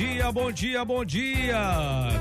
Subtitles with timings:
[0.00, 1.58] dia, bom dia, bom dia.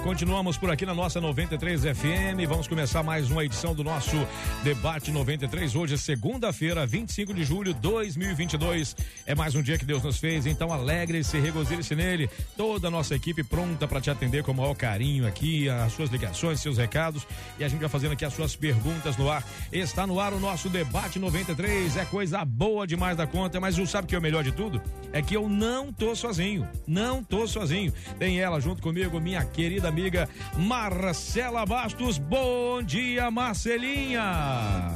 [0.03, 2.45] Continuamos por aqui na nossa 93 FM.
[2.45, 4.17] Vamos começar mais uma edição do nosso
[4.65, 5.77] Debate 93.
[5.77, 8.97] Hoje é segunda-feira, 25 de julho de 2022.
[9.25, 12.29] É mais um dia que Deus nos fez, então alegre-se, regozile-se nele.
[12.57, 16.09] Toda a nossa equipe pronta para te atender com o maior carinho aqui, as suas
[16.09, 17.25] ligações, seus recados
[17.57, 19.41] e a gente vai fazendo aqui as suas perguntas no ar.
[19.71, 21.95] Está no ar o nosso Debate 93.
[21.95, 24.81] É coisa boa demais da conta, mas sabe o que é o melhor de tudo?
[25.13, 27.68] É que eu não tô sozinho não tô sozinho.
[28.17, 32.17] Tem ela junto comigo, minha querida amiga Marcela Bastos.
[32.17, 34.95] Bom dia, Marcelinha.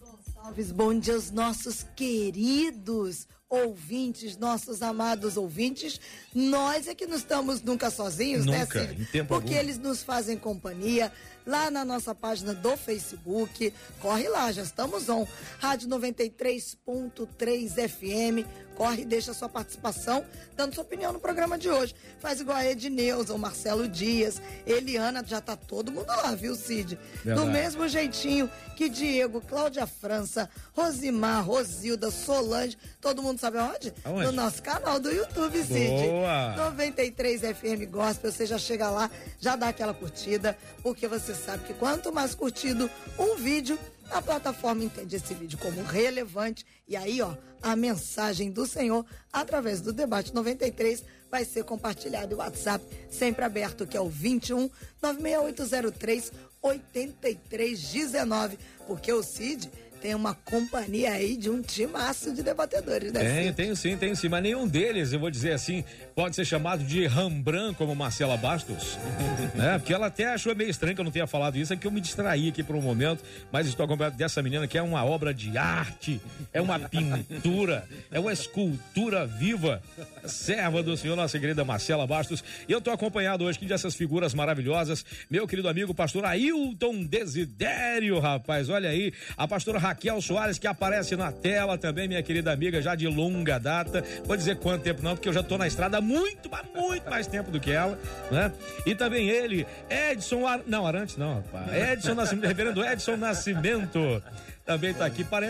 [0.00, 6.00] Gonçalves, bom dia aos nossos queridos ouvintes, nossos amados ouvintes.
[6.34, 9.02] Nós é que não estamos nunca sozinhos, né, nunca, né, Cid?
[9.02, 9.60] Em tempo Porque algum.
[9.60, 11.12] eles nos fazem companhia
[11.46, 13.72] lá na nossa página do Facebook.
[14.00, 15.26] Corre lá, já estamos on.
[15.58, 18.46] Rádio 93.3 FM.
[18.76, 20.24] Corre e deixa sua participação,
[20.54, 21.94] dando sua opinião no programa de hoje.
[22.20, 26.98] Faz igual a Edneuza, o Marcelo Dias, Eliana, já tá todo mundo lá, viu, Cid?
[27.24, 27.46] Verdade.
[27.46, 33.94] Do mesmo jeitinho que Diego, Cláudia França, Rosimar, Rosilda, Solange, todo mundo sabe aonde?
[34.04, 34.26] aonde?
[34.26, 36.08] No nosso canal do YouTube, Cid.
[36.08, 36.54] Boa.
[36.56, 39.10] 93 FM Gospel, você já chega lá,
[39.40, 43.78] já dá aquela curtida, porque você sabe que quanto mais curtido um vídeo,
[44.10, 49.80] a plataforma entende esse vídeo como relevante e aí, ó, a mensagem do Senhor através
[49.80, 52.34] do debate 93 vai ser compartilhado.
[52.34, 54.70] O WhatsApp sempre aberto, que é o 21
[55.02, 59.70] 96803 8319, porque o Cid
[60.00, 63.20] tem uma companhia aí de um timaço de debatedores, né?
[63.20, 65.84] Tem, tenho sim, tenho sim, mas nenhum deles, eu vou dizer assim,
[66.14, 68.98] pode ser chamado de Rembrandt como Marcela Bastos,
[69.54, 69.78] né?
[69.78, 71.90] Porque ela até achou meio estranho que eu não tenha falado isso, é que eu
[71.90, 75.34] me distraí aqui por um momento, mas estou acompanhado dessa menina que é uma obra
[75.34, 76.20] de arte,
[76.52, 79.82] é uma pintura, é uma escultura viva,
[80.24, 84.34] serva do Senhor, nossa querida Marcela Bastos, e eu estou acompanhado hoje aqui dessas figuras
[84.34, 90.66] maravilhosas, meu querido amigo pastor Ailton Desidério, rapaz, olha aí, a pastora Raquel Soares, que
[90.66, 94.04] aparece na tela também, minha querida amiga, já de longa data.
[94.24, 97.08] Vou dizer quanto tempo não, porque eu já tô na estrada há muito, mas muito
[97.08, 97.98] mais tempo do que ela,
[98.30, 98.52] né?
[98.84, 100.60] E também ele, Edson, Ar...
[100.66, 101.92] não, Arantes não, rapaz.
[101.92, 104.22] Edson Nascimento, reverendo Edson Nascimento
[104.66, 105.24] também está aqui.
[105.24, 105.46] Pare...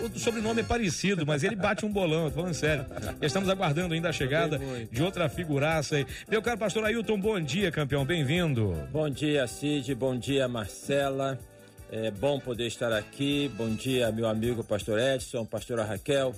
[0.00, 2.84] O sobrenome é parecido, mas ele bate um bolão, tô falando sério.
[3.20, 4.60] Estamos aguardando ainda a chegada
[4.92, 6.06] de outra figuraça aí.
[6.28, 8.74] Meu caro pastor Ailton, bom dia, campeão, bem-vindo.
[8.92, 11.38] Bom dia, Cid, bom dia, Marcela.
[11.90, 13.50] É bom poder estar aqui.
[13.56, 16.34] Bom dia, meu amigo pastor Edson, pastora Raquel.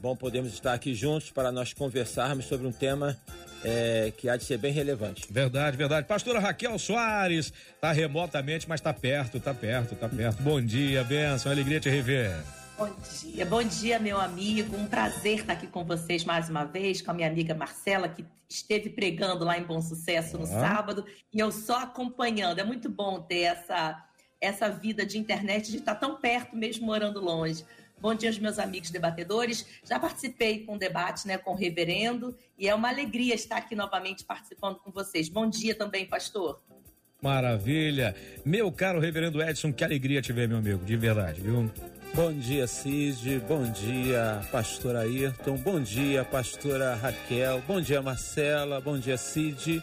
[0.00, 3.14] Bom podermos estar aqui juntos para nós conversarmos sobre um tema
[3.62, 5.26] é, que há de ser bem relevante.
[5.30, 6.06] Verdade, verdade.
[6.06, 10.42] Pastora Raquel Soares, está remotamente, mas está perto, está perto, está perto.
[10.42, 12.34] Bom dia, benção, alegria te rever.
[12.78, 12.90] Bom
[13.20, 14.74] dia, bom dia, meu amigo.
[14.74, 18.24] Um prazer estar aqui com vocês mais uma vez, com a minha amiga Marcela, que
[18.48, 20.46] esteve pregando lá em Bom Sucesso no ah.
[20.46, 22.58] sábado, e eu só acompanhando.
[22.58, 24.02] É muito bom ter essa
[24.44, 27.64] essa vida de internet de estar tão perto, mesmo morando longe.
[28.00, 29.66] Bom dia aos meus amigos debatedores.
[29.82, 33.74] Já participei com o debate né, com o reverendo e é uma alegria estar aqui
[33.74, 35.28] novamente participando com vocês.
[35.28, 36.60] Bom dia também, pastor.
[37.22, 38.14] Maravilha.
[38.44, 41.70] Meu caro reverendo Edson, que alegria te ver, meu amigo, de verdade, viu?
[42.12, 43.40] Bom dia, Cid.
[43.48, 45.56] Bom dia, pastor Ayrton.
[45.56, 47.62] Bom dia, pastora Raquel.
[47.66, 48.80] Bom dia, Marcela.
[48.80, 49.82] Bom dia, Cid.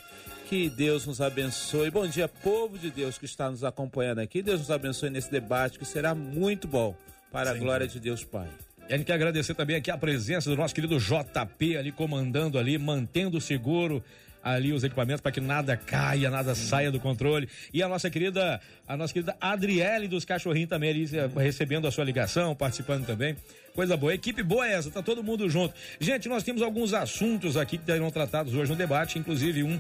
[0.52, 1.90] Que Deus nos abençoe.
[1.90, 4.42] Bom dia, povo de Deus que está nos acompanhando aqui.
[4.42, 6.94] Deus nos abençoe nesse debate que será muito bom
[7.32, 7.56] para Sim.
[7.56, 8.50] a glória de Deus Pai.
[8.90, 12.60] E a gente quer agradecer também aqui a presença do nosso querido JP ali comandando
[12.60, 14.04] ali, mantendo seguro
[14.44, 17.48] ali os equipamentos para que nada caia, nada saia do controle.
[17.74, 21.92] E a nossa querida, a nossa querida Adriele dos Cachorrinhos também ali eh, recebendo a
[21.92, 23.38] sua ligação, participando também.
[23.74, 24.14] Coisa boa.
[24.14, 25.74] Equipe boa é essa, tá todo mundo junto.
[25.98, 29.80] Gente, nós temos alguns assuntos aqui que serão tratados hoje no debate, inclusive um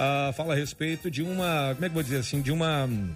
[0.00, 2.86] uh, fala a respeito de uma, como é que eu vou dizer assim, de uma
[2.86, 3.14] um,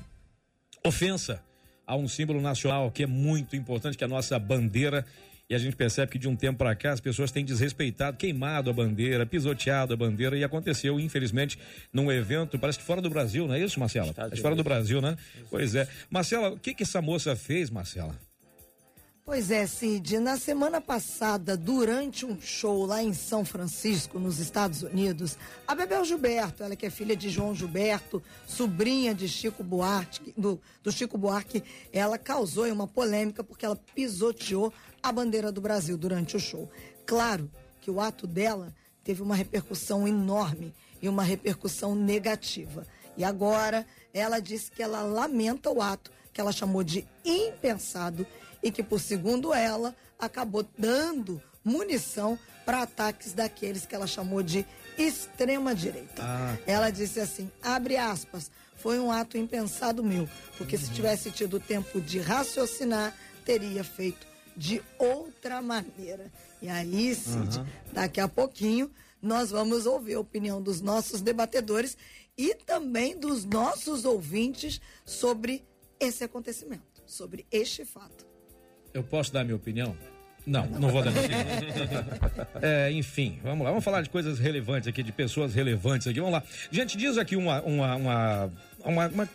[0.84, 1.42] ofensa
[1.86, 5.04] a um símbolo nacional que é muito importante, que é a nossa bandeira.
[5.48, 8.70] E a gente percebe que de um tempo para cá as pessoas têm desrespeitado, queimado
[8.70, 10.38] a bandeira, pisoteado a bandeira.
[10.38, 11.58] E aconteceu, infelizmente,
[11.92, 14.14] num evento, parece que fora do Brasil, não é isso, Marcela?
[14.14, 15.18] Parece fora do Brasil, né?
[15.50, 15.86] Pois é.
[16.08, 18.18] Marcela, o que que essa moça fez, Marcela?
[19.26, 20.18] Pois é, Cid.
[20.18, 26.04] Na semana passada, durante um show lá em São Francisco, nos Estados Unidos, a Bebel
[26.04, 31.16] Gilberto, ela que é filha de João Gilberto, sobrinha de Chico Buarque, do, do Chico
[31.16, 34.70] Buarque, ela causou uma polêmica porque ela pisoteou
[35.02, 36.70] a bandeira do Brasil durante o show.
[37.06, 37.50] Claro
[37.80, 42.86] que o ato dela teve uma repercussão enorme e uma repercussão negativa.
[43.16, 48.26] E agora ela disse que ela lamenta o ato que ela chamou de impensado
[48.64, 54.66] e que, por segundo ela, acabou dando munição para ataques daqueles que ela chamou de
[54.96, 56.22] extrema-direita.
[56.22, 56.56] Ah.
[56.66, 60.26] Ela disse assim: abre aspas, foi um ato impensado meu,
[60.56, 60.82] porque uhum.
[60.82, 63.14] se tivesse tido tempo de raciocinar,
[63.44, 64.26] teria feito
[64.56, 66.32] de outra maneira.
[66.62, 67.66] E aí, Cid, uhum.
[67.92, 68.90] daqui a pouquinho,
[69.20, 71.98] nós vamos ouvir a opinião dos nossos debatedores
[72.36, 75.62] e também dos nossos ouvintes sobre
[76.00, 78.33] esse acontecimento, sobre este fato.
[78.94, 79.96] Eu posso dar minha opinião?
[80.46, 82.04] Não, não vou dar minha opinião.
[82.62, 83.70] é, enfim, vamos lá.
[83.70, 86.20] Vamos falar de coisas relevantes aqui, de pessoas relevantes aqui.
[86.20, 86.44] Vamos lá.
[86.70, 88.52] Gente, diz aqui uma, uma, uma,
[88.84, 89.28] uma, uma,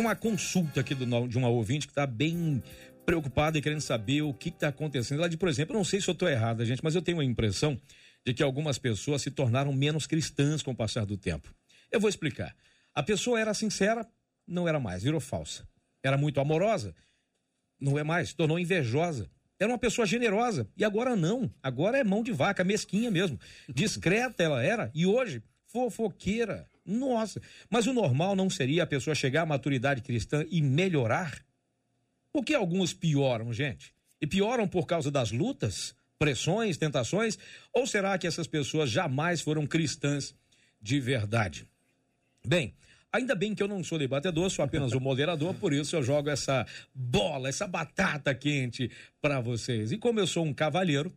[0.00, 2.60] uma consulta aqui do, de uma ouvinte que está bem
[3.06, 5.18] preocupada e querendo saber o que está acontecendo.
[5.18, 7.20] Ela diz, por exemplo, eu não sei se eu estou errada, gente, mas eu tenho
[7.20, 7.80] a impressão
[8.26, 11.54] de que algumas pessoas se tornaram menos cristãs com o passar do tempo.
[11.92, 12.52] Eu vou explicar.
[12.92, 14.04] A pessoa era sincera,
[14.44, 15.68] não era mais, virou falsa.
[16.02, 16.94] Era muito amorosa,
[17.80, 19.28] não é mais, tornou invejosa.
[19.58, 21.50] Era uma pessoa generosa e agora não.
[21.62, 23.38] Agora é mão de vaca, mesquinha mesmo.
[23.68, 26.68] Discreta ela era e hoje fofoqueira.
[26.84, 27.40] Nossa,
[27.70, 31.42] mas o normal não seria a pessoa chegar à maturidade cristã e melhorar?
[32.32, 33.94] Por que alguns pioram, gente?
[34.20, 37.38] E pioram por causa das lutas, pressões, tentações?
[37.72, 40.34] Ou será que essas pessoas jamais foram cristãs
[40.80, 41.66] de verdade?
[42.44, 42.74] Bem,
[43.14, 46.30] Ainda bem que eu não sou debatedor, sou apenas o moderador, por isso eu jogo
[46.30, 48.90] essa bola, essa batata quente
[49.22, 49.92] para vocês.
[49.92, 51.12] E como eu sou um cavalheiro,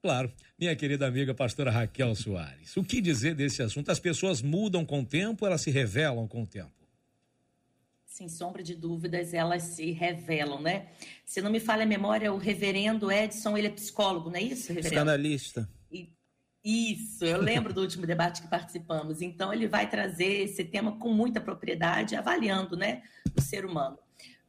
[0.00, 3.90] claro, minha querida amiga pastora Raquel Soares, o que dizer desse assunto?
[3.90, 6.70] As pessoas mudam com o tempo, elas se revelam com o tempo?
[8.06, 10.90] Sem sombra de dúvidas, elas se revelam, né?
[11.24, 14.68] Se não me falha a memória, o reverendo Edson, ele é psicólogo, não é isso,
[14.68, 14.90] reverendo?
[14.90, 15.68] Psicanalista.
[16.64, 19.20] Isso, eu lembro do último debate que participamos.
[19.20, 23.02] Então, ele vai trazer esse tema com muita propriedade, avaliando né,
[23.36, 23.98] o ser humano.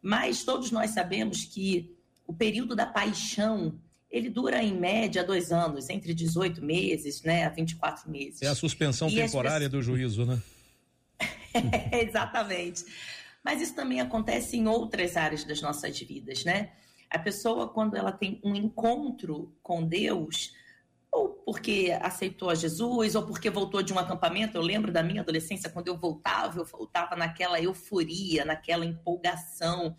[0.01, 1.95] Mas todos nós sabemos que
[2.27, 3.79] o período da paixão
[4.13, 8.43] ele dura em média dois anos, entre 18 meses né, a 24 meses.
[8.43, 9.85] É a suspensão e temporária pessoas...
[9.85, 10.39] do juízo, né?
[11.91, 12.85] é, exatamente.
[13.43, 16.69] Mas isso também acontece em outras áreas das nossas vidas, né?
[17.09, 20.53] A pessoa, quando ela tem um encontro com Deus,
[21.13, 24.57] ou porque aceitou a Jesus, ou porque voltou de um acampamento.
[24.57, 29.95] Eu lembro da minha adolescência, quando eu voltava, eu voltava naquela euforia, naquela empolgação.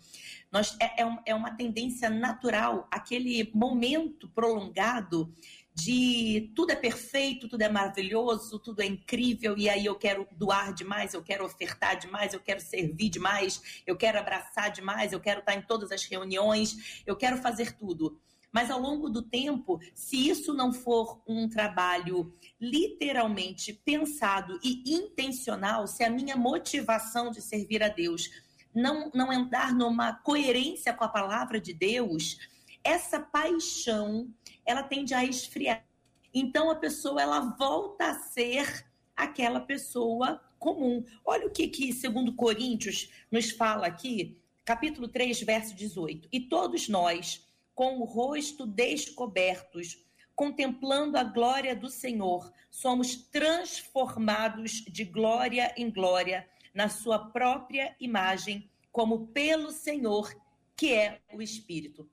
[0.51, 5.33] Nós, é, é, é uma tendência natural, aquele momento prolongado
[5.73, 10.73] de tudo é perfeito, tudo é maravilhoso, tudo é incrível, e aí eu quero doar
[10.73, 15.41] demais, eu quero ofertar demais, eu quero servir demais, eu quero abraçar demais, eu quero
[15.41, 18.17] estar em todas as reuniões, eu quero fazer tudo.
[18.55, 25.85] Mas ao longo do tempo, se isso não for um trabalho literalmente pensado e intencional,
[25.87, 28.29] se a minha motivação de servir a Deus
[28.73, 32.37] não, não andar numa coerência com a palavra de Deus,
[32.81, 34.33] essa paixão
[34.65, 35.85] ela tende a esfriar.
[36.33, 38.85] Então a pessoa ela volta a ser
[39.17, 41.03] aquela pessoa comum.
[41.25, 46.29] Olha o que que segundo Coríntios nos fala aqui, capítulo 3, verso 18.
[46.31, 47.44] E todos nós
[47.75, 50.03] com o rosto descobertos,
[50.33, 58.69] contemplando a glória do Senhor, somos transformados de glória em glória na sua própria imagem,
[58.91, 60.33] como pelo Senhor,
[60.75, 62.09] que é o Espírito.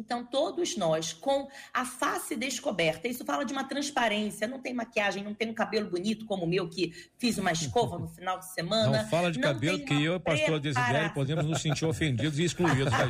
[0.00, 5.22] Então, todos nós, com a face descoberta, isso fala de uma transparência, não tem maquiagem,
[5.22, 8.52] não tem um cabelo bonito como o meu, que fiz uma escova no final de
[8.52, 9.02] semana.
[9.02, 12.38] Não fala de não cabelo, que eu e o pastor Desidério podemos nos sentir ofendidos
[12.38, 13.00] e excluídos da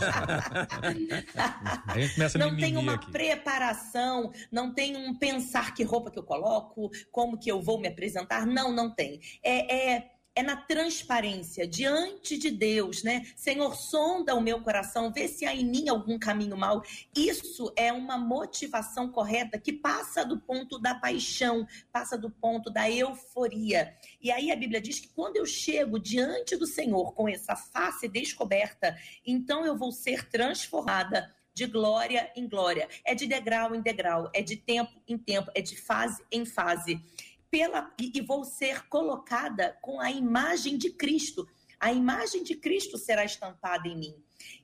[1.87, 3.11] a gente começa a Não tem uma aqui.
[3.11, 7.88] preparação, não tem um pensar que roupa que eu coloco, como que eu vou me
[7.88, 8.47] apresentar.
[8.47, 9.20] Não, não tem.
[9.42, 13.26] é, é é na transparência diante de Deus, né?
[13.37, 16.82] Senhor, sonda o meu coração, vê se há em mim algum caminho mau.
[17.14, 22.90] Isso é uma motivação correta que passa do ponto da paixão, passa do ponto da
[22.90, 23.94] euforia.
[24.20, 28.08] E aí a Bíblia diz que quando eu chego diante do Senhor com essa face
[28.08, 28.96] descoberta,
[29.26, 32.88] então eu vou ser transformada de glória em glória.
[33.04, 37.02] É de degrau em degrau, é de tempo em tempo, é de fase em fase
[37.50, 41.47] pela e vou ser colocada com a imagem de Cristo.
[41.78, 44.14] A imagem de Cristo será estampada em mim.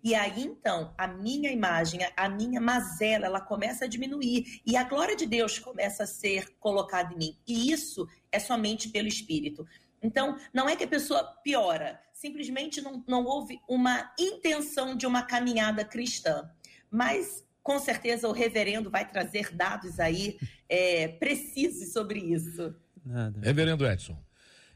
[0.03, 4.85] E aí então, a minha imagem, a minha mazela, ela começa a diminuir e a
[4.85, 7.39] glória de Deus começa a ser colocada em mim.
[7.47, 9.67] E isso é somente pelo Espírito.
[10.03, 15.23] Então, não é que a pessoa piora, simplesmente não, não houve uma intenção de uma
[15.23, 16.49] caminhada cristã.
[16.91, 22.73] Mas, com certeza, o reverendo vai trazer dados aí é, precisos sobre isso.
[23.05, 23.41] Nada.
[23.43, 24.17] Reverendo Edson.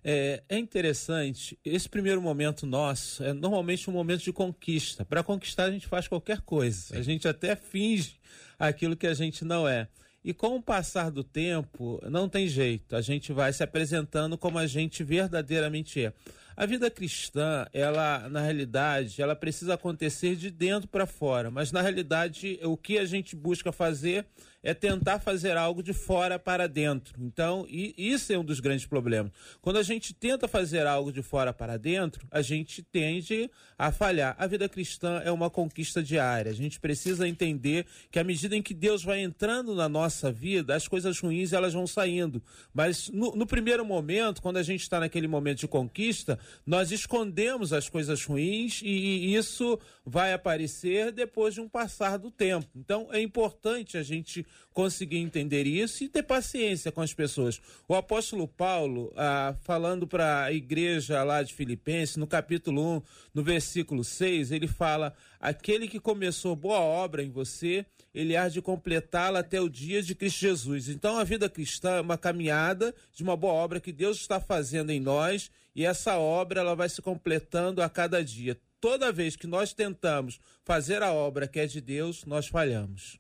[0.03, 5.05] É, é, interessante, esse primeiro momento nosso é normalmente um momento de conquista.
[5.05, 6.89] Para conquistar, a gente faz qualquer coisa.
[6.89, 6.97] Sim.
[6.97, 8.17] A gente até finge
[8.59, 9.87] aquilo que a gente não é.
[10.25, 14.59] E com o passar do tempo, não tem jeito, a gente vai se apresentando como
[14.59, 16.13] a gente verdadeiramente é.
[16.61, 21.81] A vida cristã, ela, na realidade, ela precisa acontecer de dentro para fora, mas na
[21.81, 24.27] realidade, o que a gente busca fazer
[24.63, 27.15] é tentar fazer algo de fora para dentro.
[27.19, 29.33] Então, isso é um dos grandes problemas.
[29.61, 34.37] Quando a gente tenta fazer algo de fora para dentro, a gente tende a falhar.
[34.39, 36.51] A vida cristã é uma conquista diária.
[36.51, 40.75] A gente precisa entender que à medida em que Deus vai entrando na nossa vida,
[40.75, 42.43] as coisas ruins elas vão saindo.
[42.75, 47.73] Mas no, no primeiro momento, quando a gente está naquele momento de conquista, nós escondemos
[47.73, 52.69] as coisas ruins e, e isso vai aparecer depois de um passar do tempo.
[52.77, 57.61] Então, é importante a gente conseguir entender isso e ter paciência com as pessoas.
[57.89, 63.03] O apóstolo Paulo, ah, falando para a igreja lá de Filipenses, no capítulo 1,
[63.35, 68.61] no versículo 6, ele fala: Aquele que começou boa obra em você, ele há de
[68.61, 70.89] completá-la até o dia de Cristo Jesus.
[70.89, 74.91] Então, a vida cristã é uma caminhada de uma boa obra que Deus está fazendo
[74.91, 78.59] em nós e essa obra ela vai se completando a cada dia.
[78.81, 83.19] Toda vez que nós tentamos fazer a obra que é de Deus, nós falhamos.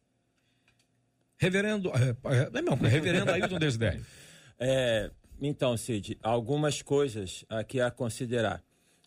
[1.40, 1.90] Reverendo.
[1.90, 4.04] É, é, não, reverendo Ailton Desidério.
[4.62, 8.62] É, então, Cid, algumas coisas aqui a considerar.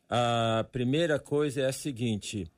[0.10, 2.52] A primeira coisa é a seguinte: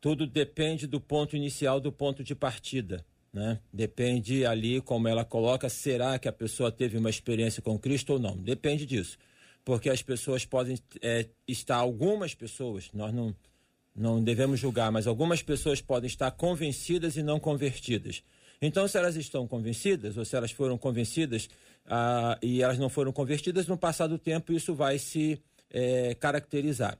[0.00, 3.06] tudo depende do ponto inicial, do ponto de partida.
[3.32, 3.60] Né?
[3.72, 8.18] Depende ali como ela coloca, será que a pessoa teve uma experiência com Cristo ou
[8.18, 8.36] não?
[8.36, 9.16] Depende disso.
[9.64, 13.32] Porque as pessoas podem é, estar, algumas pessoas, nós não,
[13.94, 18.24] não devemos julgar, mas algumas pessoas podem estar convencidas e não convertidas.
[18.62, 21.48] Então, se elas estão convencidas, ou se elas foram convencidas
[21.86, 25.40] ah, e elas não foram convertidas, no passar do tempo isso vai se
[25.70, 26.98] é, caracterizar.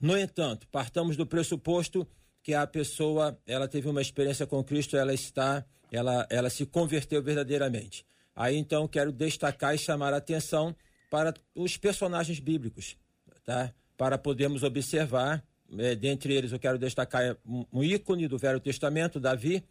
[0.00, 2.06] No entanto, partamos do pressuposto
[2.42, 7.22] que a pessoa ela teve uma experiência com Cristo, ela está, ela, ela se converteu
[7.22, 8.04] verdadeiramente.
[8.34, 10.74] Aí então quero destacar e chamar a atenção
[11.10, 12.96] para os personagens bíblicos,
[13.44, 13.72] tá?
[13.96, 15.44] Para podermos observar,
[15.78, 19.62] é, dentre eles eu quero destacar um, um ícone do Velho Testamento, Davi,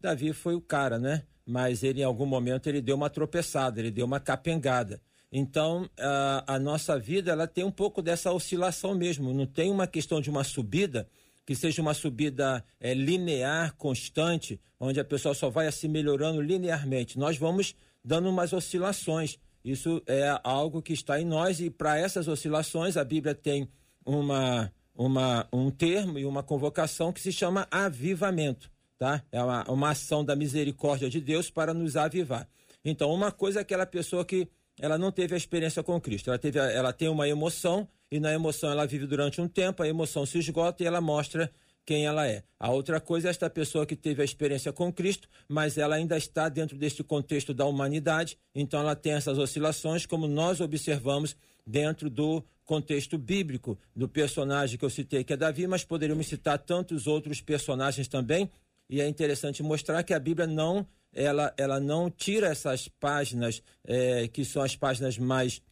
[0.00, 1.22] Davi foi o cara, né?
[1.44, 5.00] Mas ele, em algum momento, ele deu uma tropeçada, ele deu uma capengada.
[5.30, 9.32] Então, a, a nossa vida, ela tem um pouco dessa oscilação mesmo.
[9.32, 11.08] Não tem uma questão de uma subida
[11.44, 17.18] que seja uma subida é, linear, constante, onde a pessoa só vai se melhorando linearmente.
[17.18, 17.74] Nós vamos
[18.04, 19.38] dando umas oscilações.
[19.64, 23.68] Isso é algo que está em nós e para essas oscilações a Bíblia tem
[24.04, 29.22] uma, uma, um termo e uma convocação que se chama avivamento tá?
[29.30, 32.48] É uma, uma ação da misericórdia de Deus para nos avivar.
[32.84, 34.48] Então, uma coisa é aquela pessoa que
[34.80, 36.30] ela não teve a experiência com Cristo.
[36.30, 39.88] Ela, teve, ela tem uma emoção e na emoção ela vive durante um tempo, a
[39.88, 41.50] emoção se esgota e ela mostra
[41.84, 42.42] quem ela é.
[42.58, 46.16] A outra coisa é esta pessoa que teve a experiência com Cristo, mas ela ainda
[46.16, 52.10] está dentro deste contexto da humanidade, então ela tem essas oscilações, como nós observamos dentro
[52.10, 57.06] do contexto bíblico do personagem que eu citei, que é Davi, mas poderíamos citar tantos
[57.06, 58.50] outros personagens também
[58.88, 64.28] e é interessante mostrar que a Bíblia não ela, ela não tira essas páginas é,
[64.28, 65.62] que são as páginas mais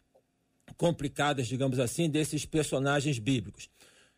[0.75, 3.69] complicadas, digamos assim, desses personagens bíblicos.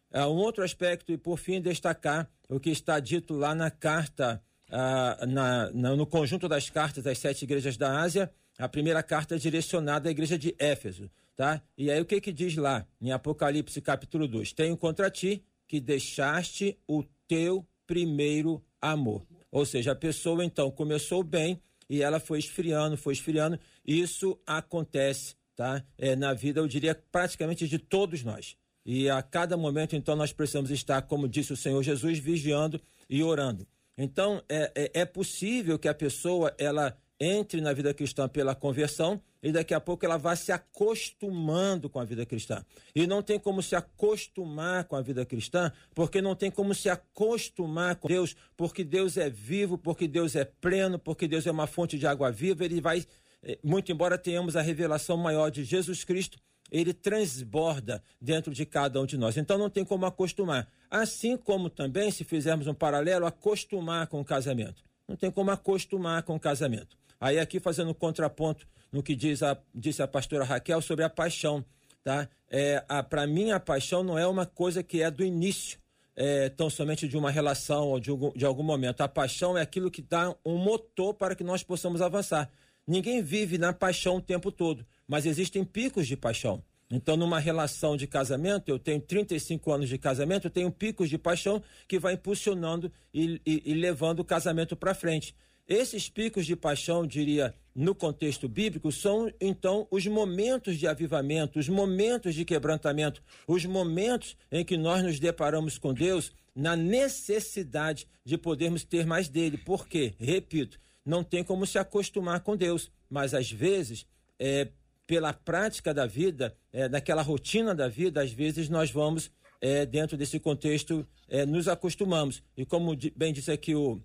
[0.10, 4.42] É, um outro aspecto, e por fim, destacar o que está dito lá na carta,
[4.72, 9.38] ah, na, no conjunto das cartas das sete igrejas da Ásia, a primeira carta é
[9.38, 11.12] direcionada à igreja de Éfeso.
[11.36, 11.62] Tá?
[11.78, 14.54] E aí o que, que diz lá em Apocalipse capítulo 2?
[14.54, 19.26] Tenho contra ti que deixaste o teu primeiro amor.
[19.52, 23.60] Ou seja, a pessoa então começou bem e ela foi esfriando, foi esfriando.
[23.86, 25.84] Isso acontece, tá?
[25.98, 28.58] É, na vida, eu diria, praticamente de todos nós.
[28.86, 32.80] E a cada momento, então, nós precisamos estar, como disse o Senhor Jesus, vigiando
[33.10, 33.68] e orando.
[33.98, 39.22] Então, é, é, é possível que a pessoa ela entre na vida cristã pela conversão
[39.48, 42.66] e daqui a pouco ela vai se acostumando com a vida cristã.
[42.94, 46.90] E não tem como se acostumar com a vida cristã, porque não tem como se
[46.90, 51.66] acostumar com Deus, porque Deus é vivo, porque Deus é pleno, porque Deus é uma
[51.66, 53.06] fonte de água viva, ele vai,
[53.42, 56.38] eh, muito embora tenhamos a revelação maior de Jesus Cristo,
[56.70, 59.38] ele transborda dentro de cada um de nós.
[59.38, 60.68] Então não tem como acostumar.
[60.92, 64.84] Assim como também, se fizermos um paralelo, acostumar com o casamento.
[65.08, 66.98] Não tem como acostumar com o casamento.
[67.20, 71.10] Aí aqui fazendo um contraponto no que diz a, disse a pastora Raquel sobre a
[71.10, 71.64] paixão.
[72.04, 72.30] Tá?
[72.50, 75.80] É, Para mim, a paixão não é uma coisa que é do início
[76.16, 79.02] é, tão somente de uma relação ou de, de algum momento.
[79.02, 82.50] A paixão é aquilo que dá um motor para que nós possamos avançar.
[82.88, 86.64] Ninguém vive na paixão o tempo todo, mas existem picos de paixão.
[86.90, 91.18] Então, numa relação de casamento, eu tenho 35 anos de casamento, eu tenho picos de
[91.18, 95.36] paixão que vai impulsionando e, e, e levando o casamento para frente.
[95.68, 101.68] Esses picos de paixão, diria, no contexto bíblico, são então os momentos de avivamento, os
[101.68, 108.38] momentos de quebrantamento, os momentos em que nós nos deparamos com Deus na necessidade de
[108.38, 109.58] podermos ter mais dele.
[109.58, 110.14] Por quê?
[110.18, 114.08] Repito, não tem como se acostumar com Deus, mas às vezes,
[114.40, 114.70] é,
[115.06, 119.30] pela prática da vida, é, daquela rotina da vida, às vezes nós vamos,
[119.62, 122.42] é, dentro desse contexto, é, nos acostumamos.
[122.56, 124.02] E como bem disse aqui o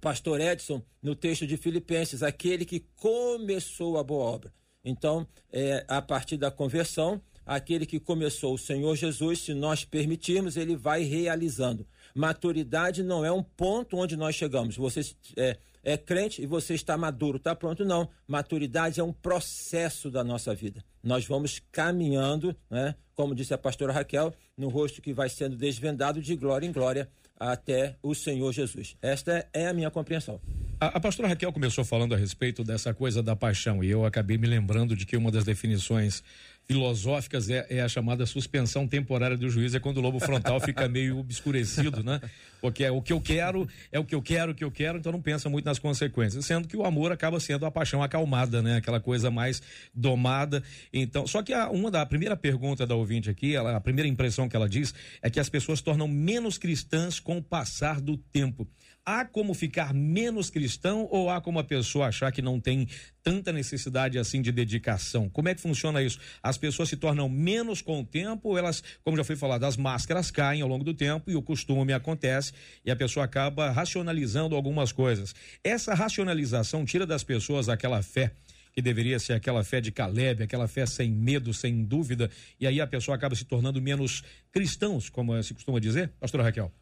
[0.00, 4.52] pastor Edson no texto de Filipenses, aquele que começou a boa obra.
[4.84, 10.56] Então, é, a partir da conversão, aquele que começou o Senhor Jesus, se nós permitirmos,
[10.56, 11.86] ele vai realizando.
[12.14, 14.76] Maturidade não é um ponto onde nós chegamos.
[14.76, 15.00] Você
[15.36, 17.84] é, é crente e você está maduro, está pronto?
[17.84, 18.08] Não.
[18.26, 20.84] Maturidade é um processo da nossa vida.
[21.02, 22.94] Nós vamos caminhando, né?
[23.14, 27.10] como disse a pastora Raquel, no rosto que vai sendo desvendado de glória em glória
[27.40, 28.96] até o Senhor Jesus.
[29.00, 30.38] Esta é a minha compreensão.
[30.78, 34.38] A, a, pastora Raquel começou falando a respeito dessa coisa da paixão e eu acabei
[34.38, 36.22] me lembrando de que uma das definições
[36.70, 40.86] filosóficas é, é, a chamada suspensão temporária do juiz, é quando o lobo frontal fica
[40.88, 42.20] meio obscurecido, né?
[42.60, 44.98] Porque é o que eu quero, é o que eu quero, o que eu quero,
[44.98, 46.46] então não pensa muito nas consequências.
[46.46, 48.76] Sendo que o amor acaba sendo a paixão acalmada, né?
[48.76, 49.60] Aquela coisa mais
[49.92, 50.62] domada.
[50.92, 54.08] Então, só que a, uma da a primeira pergunta da ouvinte aqui, ela, a primeira
[54.08, 58.16] impressão que ela diz é que as pessoas tornam menos cristãs com o passar do
[58.16, 58.68] tempo.
[59.12, 62.86] Há como ficar menos cristão ou há como a pessoa achar que não tem
[63.24, 65.28] tanta necessidade assim de dedicação?
[65.28, 66.20] Como é que funciona isso?
[66.40, 70.30] As pessoas se tornam menos com o tempo elas, como já foi falado, as máscaras
[70.30, 72.52] caem ao longo do tempo e o costume acontece
[72.84, 75.34] e a pessoa acaba racionalizando algumas coisas.
[75.64, 78.30] Essa racionalização tira das pessoas aquela fé
[78.72, 82.30] que deveria ser aquela fé de Caleb, aquela fé sem medo, sem dúvida,
[82.60, 86.12] e aí a pessoa acaba se tornando menos cristãos, como se costuma dizer?
[86.20, 86.72] Pastora Raquel.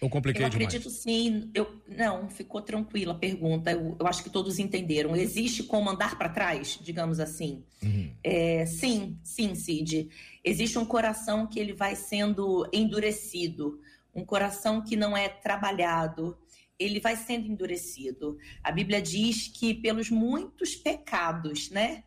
[0.00, 0.98] Eu compliquei eu acredito demais.
[0.98, 1.50] sim.
[1.52, 3.72] Eu, não, ficou tranquila a pergunta.
[3.72, 5.16] Eu, eu acho que todos entenderam.
[5.16, 7.64] Existe como andar para trás, digamos assim?
[7.82, 8.12] Uhum.
[8.22, 10.08] É, sim, sim, Cid.
[10.44, 13.80] Existe um coração que ele vai sendo endurecido,
[14.14, 16.38] um coração que não é trabalhado,
[16.78, 18.38] ele vai sendo endurecido.
[18.62, 22.04] A Bíblia diz que pelos muitos pecados, né?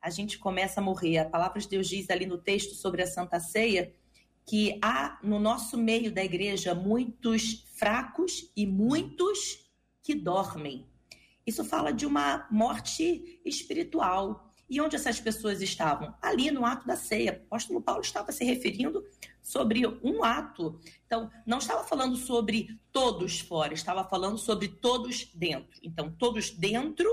[0.00, 1.18] A gente começa a morrer.
[1.18, 3.92] A palavra de Deus diz ali no texto sobre a Santa Ceia
[4.46, 9.70] que há no nosso meio da igreja muitos fracos e muitos
[10.02, 10.86] que dormem.
[11.46, 14.48] Isso fala de uma morte espiritual.
[14.68, 16.14] E onde essas pessoas estavam?
[16.22, 17.42] Ali no ato da ceia.
[17.42, 19.04] O apóstolo Paulo estava se referindo
[19.42, 20.80] sobre um ato.
[21.04, 25.78] Então, não estava falando sobre todos fora, estava falando sobre todos dentro.
[25.82, 27.06] Então, todos dentro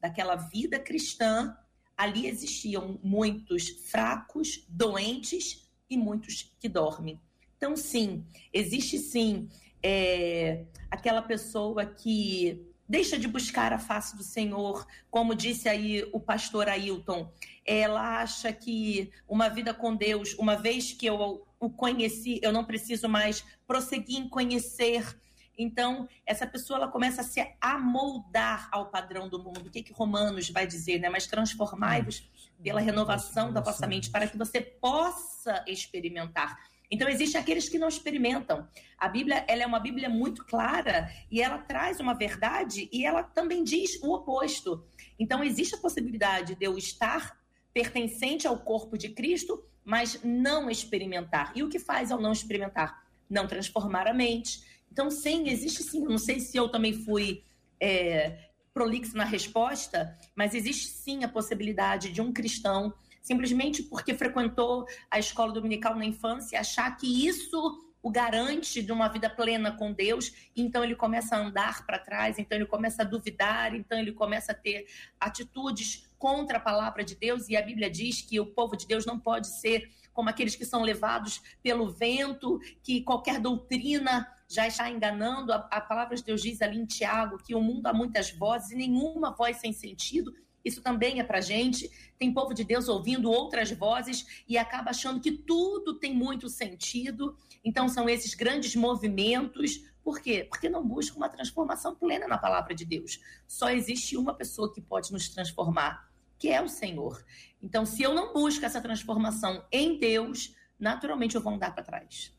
[0.00, 1.56] daquela vida cristã,
[1.96, 7.20] ali existiam muitos fracos, doentes, e muitos que dormem.
[7.56, 9.48] Então, sim, existe sim
[9.82, 16.18] é, aquela pessoa que deixa de buscar a face do Senhor, como disse aí o
[16.18, 17.30] pastor Ailton.
[17.66, 22.64] Ela acha que uma vida com Deus, uma vez que eu o conheci, eu não
[22.64, 25.18] preciso mais prosseguir em conhecer.
[25.58, 29.66] Então, essa pessoa ela começa a se amoldar ao padrão do mundo.
[29.66, 31.08] O que, que Romanos vai dizer, né?
[31.08, 32.30] Mas transformai-vos
[32.62, 36.56] pela renovação da vossa mente, para que você possa experimentar.
[36.90, 38.66] Então, existem aqueles que não experimentam.
[38.96, 43.22] A Bíblia ela é uma Bíblia muito clara e ela traz uma verdade e ela
[43.22, 44.86] também diz o oposto.
[45.18, 47.36] Então, existe a possibilidade de eu estar
[47.74, 51.52] pertencente ao corpo de Cristo, mas não experimentar.
[51.54, 53.06] E o que faz ao não experimentar?
[53.28, 54.62] Não transformar a mente.
[54.90, 56.04] Então, sim, existe sim.
[56.04, 57.42] Não sei se eu também fui
[57.80, 64.86] é, prolixo na resposta, mas existe sim a possibilidade de um cristão, simplesmente porque frequentou
[65.10, 69.92] a escola dominical na infância, achar que isso o garante de uma vida plena com
[69.92, 74.12] Deus, então ele começa a andar para trás, então ele começa a duvidar, então ele
[74.12, 74.86] começa a ter
[75.18, 79.04] atitudes contra a palavra de Deus, e a Bíblia diz que o povo de Deus
[79.04, 84.90] não pode ser como aqueles que são levados pelo vento, que qualquer doutrina já está
[84.90, 85.52] enganando.
[85.52, 88.70] A, a palavra de Deus diz ali em Tiago que o mundo há muitas vozes
[88.70, 90.34] e nenhuma voz sem sentido.
[90.64, 91.90] Isso também é para gente.
[92.18, 97.36] Tem povo de Deus ouvindo outras vozes e acaba achando que tudo tem muito sentido.
[97.64, 99.84] Então, são esses grandes movimentos.
[100.02, 100.46] Por quê?
[100.48, 103.20] Porque não busca uma transformação plena na palavra de Deus.
[103.46, 106.08] Só existe uma pessoa que pode nos transformar,
[106.38, 107.24] que é o Senhor.
[107.62, 112.32] Então, se eu não busco essa transformação em Deus, naturalmente eu vou andar para trás.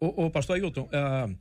[0.00, 1.38] Ô, pastor Ailton, uh,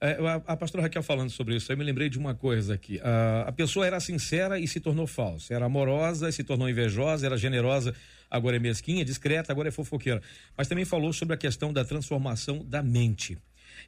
[0.00, 3.00] a, a, pastora Raquel falando sobre isso, eu me lembrei de uma coisa aqui.
[3.46, 5.54] A pessoa era sincera e se tornou falsa.
[5.54, 7.94] Era amorosa e se tornou invejosa, era generosa,
[8.30, 10.20] agora é mesquinha, discreta, agora é fofoqueira.
[10.56, 13.38] Mas também falou sobre a questão da transformação da mente.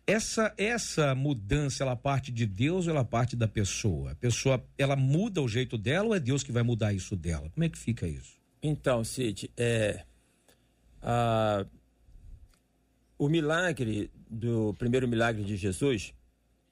[0.07, 4.13] Essa essa mudança, ela parte de Deus ou ela parte da pessoa?
[4.13, 7.51] A pessoa, ela muda o jeito dela ou é Deus que vai mudar isso dela?
[7.51, 8.37] Como é que fica isso?
[8.63, 10.05] Então, Cid, é,
[11.03, 11.67] a,
[13.19, 16.15] o milagre do primeiro milagre de Jesus,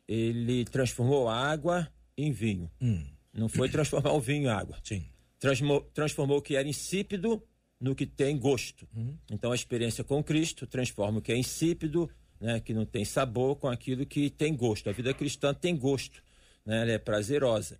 [0.07, 2.71] ele transformou água em vinho.
[2.81, 3.05] Hum.
[3.33, 4.79] Não foi transformar o vinho em água.
[4.83, 5.05] Sim.
[5.38, 7.43] Transformou, transformou o que era insípido
[7.81, 8.88] no que tem gosto.
[8.97, 9.17] Hum.
[9.31, 12.09] Então a experiência com Cristo transforma o que é insípido,
[12.40, 14.88] né, que não tem sabor, com aquilo que tem gosto.
[14.88, 16.23] A vida cristã tem gosto,
[16.64, 17.79] né, ela é prazerosa.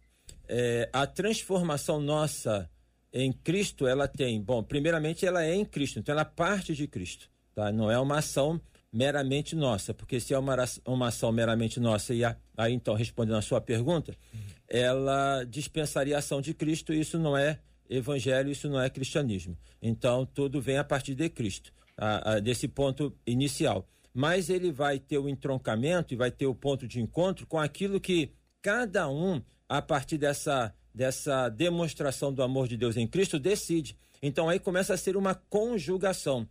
[0.48, 2.68] É, a transformação nossa
[3.12, 7.30] em Cristo, ela tem, bom, primeiramente ela é em Cristo, então ela parte de Cristo.
[7.54, 7.70] Tá?
[7.70, 8.60] Não é uma ação
[8.94, 10.54] meramente nossa, porque se é uma,
[10.87, 14.16] uma ação meramente nossa, e aí então, respondendo a sua pergunta,
[14.68, 17.59] ela dispensaria a ação de Cristo, e isso não é
[17.90, 19.59] evangelho, isso não é cristianismo.
[19.83, 23.85] Então, tudo vem a partir de Cristo, a, a, desse ponto inicial.
[24.14, 28.00] Mas ele vai ter o entroncamento e vai ter o ponto de encontro com aquilo
[28.00, 33.98] que cada um, a partir dessa, dessa demonstração do amor de Deus em Cristo, decide.
[34.22, 36.48] Então, aí começa a ser uma conjugação.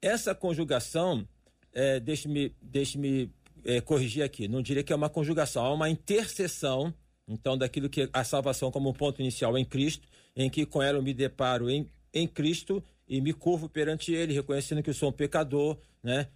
[0.00, 1.26] Essa conjugação,
[1.74, 3.30] é, deixe-me deixe
[3.64, 6.94] é, corrigir aqui, não diria que é uma conjugação, é uma interseção,
[7.26, 10.06] então, daquilo que a salvação como um ponto inicial em Cristo,
[10.36, 14.34] em que com ela eu me deparo em, em Cristo e me curvo perante Ele,
[14.34, 16.28] reconhecendo que eu sou um pecador, né,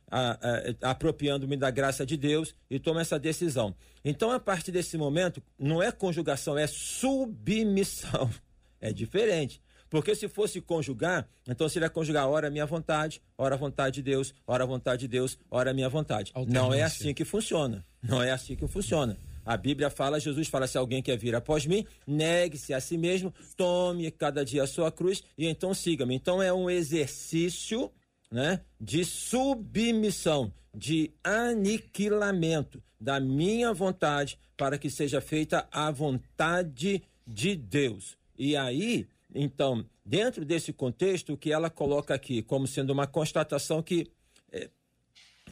[0.80, 3.74] apropriando-me da graça de Deus e tomo essa decisão.
[4.04, 8.30] Então, a partir desse momento, não é conjugação, é submissão.
[8.80, 9.60] É diferente.
[9.90, 14.02] Porque se fosse conjugar, então seria conjugar ora a minha vontade, ora a vontade de
[14.02, 16.32] Deus, ora a vontade de Deus, ora a minha vontade.
[16.46, 17.84] Não é assim que funciona.
[18.02, 19.16] Não é assim que funciona.
[19.48, 23.32] A Bíblia fala, Jesus fala: se alguém quer vir após mim, negue-se a si mesmo,
[23.56, 26.14] tome cada dia a sua cruz e então siga-me.
[26.14, 27.90] Então é um exercício
[28.30, 37.56] né, de submissão, de aniquilamento da minha vontade para que seja feita a vontade de
[37.56, 38.18] Deus.
[38.38, 43.82] E aí então, dentro desse contexto, o que ela coloca aqui como sendo uma constatação
[43.82, 44.10] que
[44.50, 44.70] é,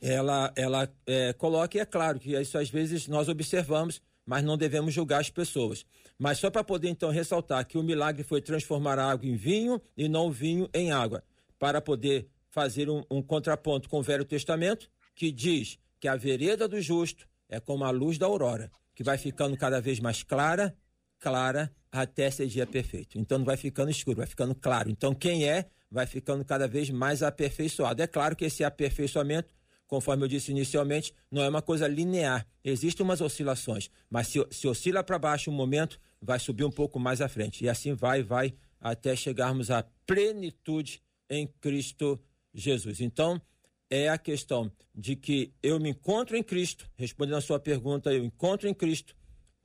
[0.00, 4.56] ela, ela é, coloca, e é claro que isso às vezes nós observamos, mas não
[4.56, 5.84] devemos julgar as pessoas.
[6.18, 9.80] Mas só para poder então ressaltar que o milagre foi transformar a água em vinho
[9.96, 11.22] e não o vinho em água,
[11.58, 16.66] para poder fazer um, um contraponto com o Velho Testamento, que diz que a vereda
[16.66, 20.74] do justo é como a luz da aurora, que vai ficando cada vez mais clara,
[21.18, 23.18] clara até ser dia perfeito.
[23.18, 24.90] Então não vai ficando escuro, vai ficando claro.
[24.90, 28.02] Então quem é vai ficando cada vez mais aperfeiçoado.
[28.02, 29.54] É claro que esse aperfeiçoamento,
[29.86, 32.46] conforme eu disse inicialmente, não é uma coisa linear.
[32.64, 36.98] Existem umas oscilações, mas se, se oscila para baixo um momento, vai subir um pouco
[36.98, 37.64] mais à frente.
[37.64, 42.20] E assim vai, vai, até chegarmos à plenitude em Cristo
[42.52, 43.00] Jesus.
[43.00, 43.40] Então,
[43.88, 48.24] é a questão de que eu me encontro em Cristo, respondendo a sua pergunta, eu
[48.24, 49.14] encontro em Cristo,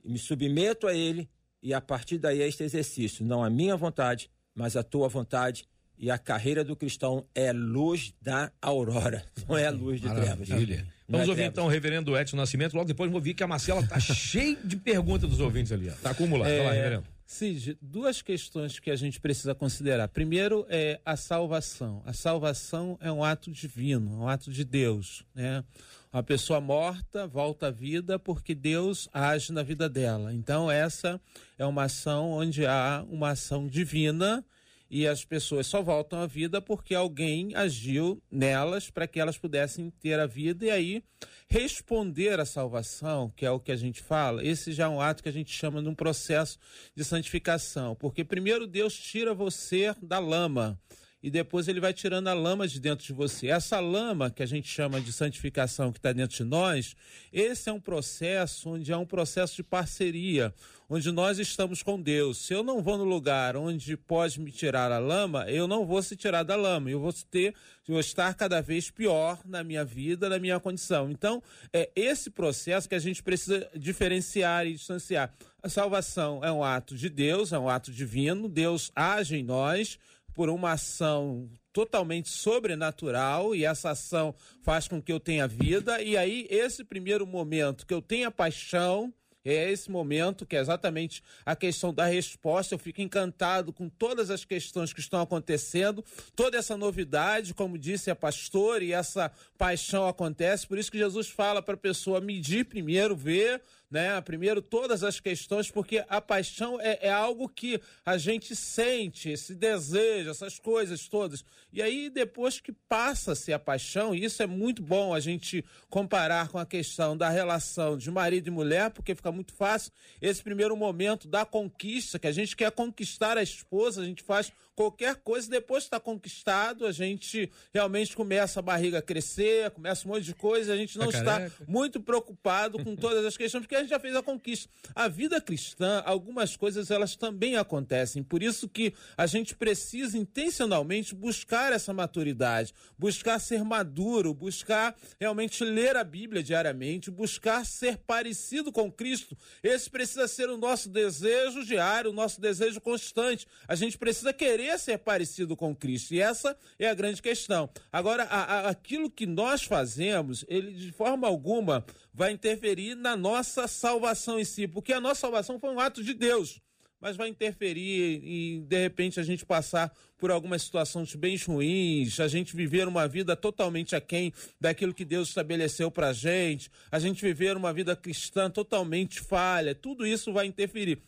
[0.04, 1.28] me submeto a Ele,
[1.62, 5.64] e a partir daí é este exercício, não a minha vontade, mas a tua vontade.
[5.98, 10.46] E a carreira do cristão é luz da aurora, não é luz de Maravilha.
[10.46, 10.86] trevas.
[11.08, 11.52] Vamos é ouvir trevas.
[11.52, 14.76] então o reverendo Edson Nascimento, logo depois vamos ouvir que a Marcela está cheia de
[14.76, 16.48] perguntas dos ouvintes ali, está acumulado.
[16.48, 16.58] É...
[16.58, 17.04] Vai lá, reverendo.
[17.26, 20.08] Cid, duas questões que a gente precisa considerar.
[20.08, 22.02] Primeiro é a salvação.
[22.04, 25.24] A salvação é um ato divino, um ato de Deus.
[25.34, 25.64] Né?
[26.12, 30.32] A pessoa morta volta à vida porque Deus age na vida dela.
[30.34, 31.20] Então, essa
[31.58, 34.44] é uma ação onde há uma ação divina
[34.92, 39.88] e as pessoas só voltam à vida porque alguém agiu nelas para que elas pudessem
[39.88, 41.02] ter a vida e aí
[41.48, 45.22] responder à salvação, que é o que a gente fala, esse já é um ato
[45.22, 46.58] que a gente chama de um processo
[46.94, 50.78] de santificação, porque primeiro Deus tira você da lama
[51.22, 53.46] e depois ele vai tirando a lama de dentro de você.
[53.46, 56.96] Essa lama que a gente chama de santificação que está dentro de nós,
[57.32, 60.52] esse é um processo onde é um processo de parceria,
[60.94, 62.36] onde nós estamos com Deus.
[62.36, 66.02] Se eu não vou no lugar onde pode me tirar a lama, eu não vou
[66.02, 66.90] se tirar da lama.
[66.90, 67.54] Eu vou ter,
[67.88, 71.10] eu vou estar cada vez pior na minha vida, na minha condição.
[71.10, 75.32] Então, é esse processo que a gente precisa diferenciar e distanciar.
[75.62, 78.46] A salvação é um ato de Deus, é um ato divino.
[78.46, 79.98] Deus age em nós
[80.34, 86.02] por uma ação totalmente sobrenatural e essa ação faz com que eu tenha vida.
[86.02, 89.10] E aí, esse primeiro momento que eu tenha paixão,
[89.50, 92.74] é esse momento que é exatamente a questão da resposta.
[92.74, 98.10] Eu fico encantado com todas as questões que estão acontecendo, toda essa novidade, como disse
[98.10, 100.66] a pastora, e essa paixão acontece.
[100.66, 103.60] Por isso que Jesus fala para a pessoa medir primeiro, ver
[103.92, 104.18] né?
[104.22, 109.54] Primeiro, todas as questões, porque a paixão é, é, algo que a gente sente, esse
[109.54, 111.44] desejo, essas coisas todas.
[111.70, 116.48] E aí, depois que passa-se a paixão, e isso é muito bom a gente comparar
[116.48, 120.74] com a questão da relação de marido e mulher, porque fica muito fácil esse primeiro
[120.74, 125.50] momento da conquista, que a gente quer conquistar a esposa, a gente faz qualquer coisa,
[125.50, 130.24] depois que está conquistado, a gente realmente começa a barriga a crescer, começa um monte
[130.24, 133.90] de coisa, a gente não está muito preocupado com todas as questões, porque a gente
[133.90, 134.70] já fez a conquista.
[134.94, 141.14] A vida cristã, algumas coisas elas também acontecem, por isso que a gente precisa intencionalmente
[141.14, 148.72] buscar essa maturidade, buscar ser maduro, buscar realmente ler a Bíblia diariamente, buscar ser parecido
[148.72, 149.36] com Cristo.
[149.62, 153.46] Esse precisa ser o nosso desejo diário, o nosso desejo constante.
[153.68, 156.14] A gente precisa querer querer ser parecido com Cristo.
[156.14, 157.68] E essa é a grande questão.
[157.92, 163.66] Agora, a, a, aquilo que nós fazemos, ele de forma alguma vai interferir na nossa
[163.66, 166.60] salvação em si, porque a nossa salvação foi um ato de Deus
[167.00, 172.28] mas vai interferir e de repente a gente passar por algumas situações bem ruins, a
[172.28, 177.56] gente viver uma vida totalmente aquém daquilo que Deus estabeleceu para gente, a gente viver
[177.56, 181.02] uma vida cristã totalmente falha, tudo isso vai interferir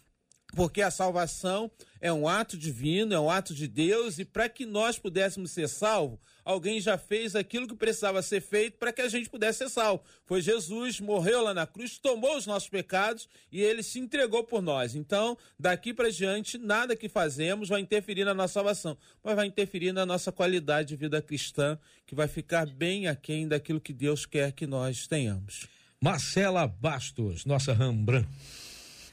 [0.54, 4.66] porque a salvação é um ato divino, é um ato de Deus, e para que
[4.66, 9.08] nós pudéssemos ser salvos, alguém já fez aquilo que precisava ser feito para que a
[9.08, 10.02] gente pudesse ser salvo.
[10.26, 14.60] Foi Jesus, morreu lá na cruz, tomou os nossos pecados e ele se entregou por
[14.60, 14.94] nós.
[14.94, 19.92] Então, daqui para diante, nada que fazemos vai interferir na nossa salvação, mas vai interferir
[19.92, 24.52] na nossa qualidade de vida cristã, que vai ficar bem aquém daquilo que Deus quer
[24.52, 25.66] que nós tenhamos.
[26.00, 28.28] Marcela Bastos, nossa Rembrandt.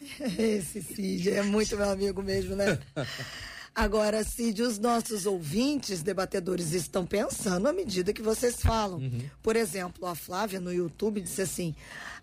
[0.37, 2.79] Esse Cid é muito meu amigo mesmo, né?
[3.73, 8.99] Agora, Cid, os nossos ouvintes, debatedores, estão pensando à medida que vocês falam.
[8.99, 9.29] Uhum.
[9.41, 11.73] Por exemplo, a Flávia no YouTube disse assim: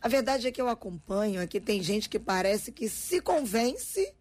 [0.00, 4.14] a verdade é que eu acompanho é que tem gente que parece que se convence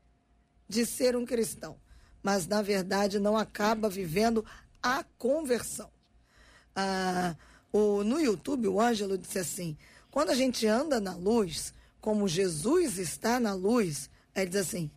[0.70, 1.78] de ser um cristão,
[2.24, 4.46] mas na verdade não acaba vivendo
[4.82, 5.90] a conversão.
[6.74, 7.36] Ah,
[7.74, 9.78] o, no YouTube, o Ângelo disse assim:
[10.10, 11.74] quando a gente anda na luz,
[12.08, 14.90] como Jesus está na luz, ele diz assim: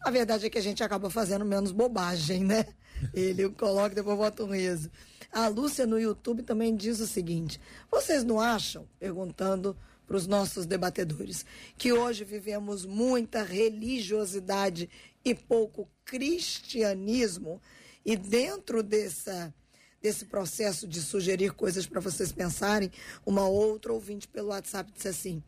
[0.00, 2.66] a verdade é que a gente acaba fazendo menos bobagem, né?
[3.14, 4.90] Ele coloca depois bota um riso.
[5.30, 10.66] A Lúcia no YouTube também diz o seguinte: vocês não acham, perguntando para os nossos
[10.66, 14.90] debatedores, que hoje vivemos muita religiosidade
[15.24, 17.62] e pouco cristianismo?
[18.04, 19.54] E dentro dessa,
[20.02, 22.90] desse processo de sugerir coisas para vocês pensarem,
[23.24, 25.40] uma outra ouvinte pelo WhatsApp disse assim: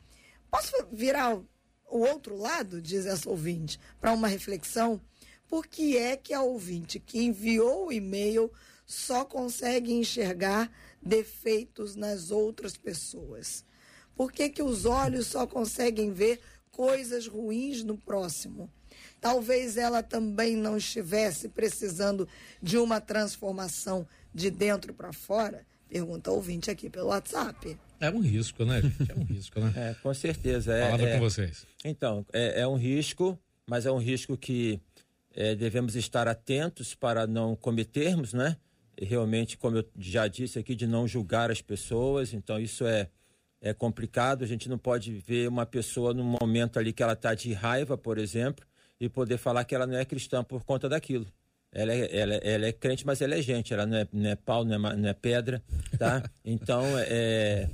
[0.51, 5.01] Posso virar o outro lado, diz essa ouvinte, para uma reflexão?
[5.49, 8.51] Por que é que a ouvinte que enviou o e-mail
[8.87, 10.71] só consegue enxergar
[11.03, 13.65] defeitos nas outras pessoas?
[14.15, 18.71] Por que, que os olhos só conseguem ver coisas ruins no próximo?
[19.21, 22.29] Talvez ela também não estivesse precisando
[22.63, 25.67] de uma transformação de dentro para fora?
[25.89, 27.79] Pergunta a ouvinte aqui pelo WhatsApp.
[28.01, 29.13] É um risco, né, gente?
[29.13, 29.73] É um risco, né?
[29.77, 30.73] É, com certeza.
[30.73, 31.67] É, Palavra é, com vocês.
[31.85, 34.81] Então, é, é, um risco, mas é um risco que
[35.35, 38.57] é, devemos estar atentos para não cometermos, né?
[38.99, 42.33] E realmente, como eu já disse aqui, de não julgar as pessoas.
[42.33, 43.09] Então, isso é,
[43.61, 44.43] é complicado.
[44.43, 47.99] A gente não pode ver uma pessoa num momento ali que ela está de raiva,
[47.99, 48.67] por exemplo,
[48.99, 51.27] e poder falar que ela não é cristã por conta daquilo.
[51.73, 54.35] Ela é, ela, ela é crente, mas ela é gente, ela não é, não é
[54.35, 55.63] pau, não é, não é pedra,
[55.99, 56.23] tá?
[56.45, 57.69] Então, é,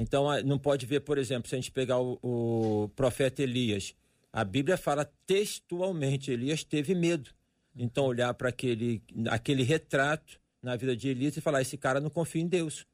[0.00, 3.94] então, não pode ver, por exemplo, se a gente pegar o, o profeta Elias,
[4.32, 7.30] a Bíblia fala textualmente, Elias teve medo.
[7.76, 12.08] Então, olhar para aquele, aquele retrato na vida de Elias e falar: esse cara não
[12.08, 12.86] confia em Deus.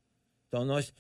[0.48, 0.92] Então, nós.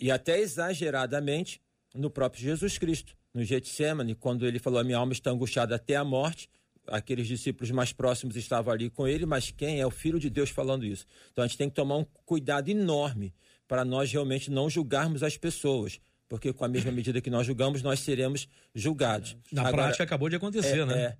[0.00, 1.60] E até exageradamente
[1.94, 5.94] no próprio Jesus Cristo, no Getsemane, quando ele falou: a minha alma está angustiada até
[5.94, 6.48] a morte.
[6.86, 10.48] aqueles discípulos mais próximos estavam ali com ele, mas quem é o Filho de Deus
[10.48, 11.04] falando isso?
[11.32, 13.34] Então a gente tem que tomar um cuidado enorme
[13.66, 17.82] para nós realmente não julgarmos as pessoas, porque com a mesma medida que nós julgamos,
[17.82, 19.36] nós seremos julgados.
[19.52, 21.02] Na Agora, prática acabou de acontecer, é, né?
[21.02, 21.16] É,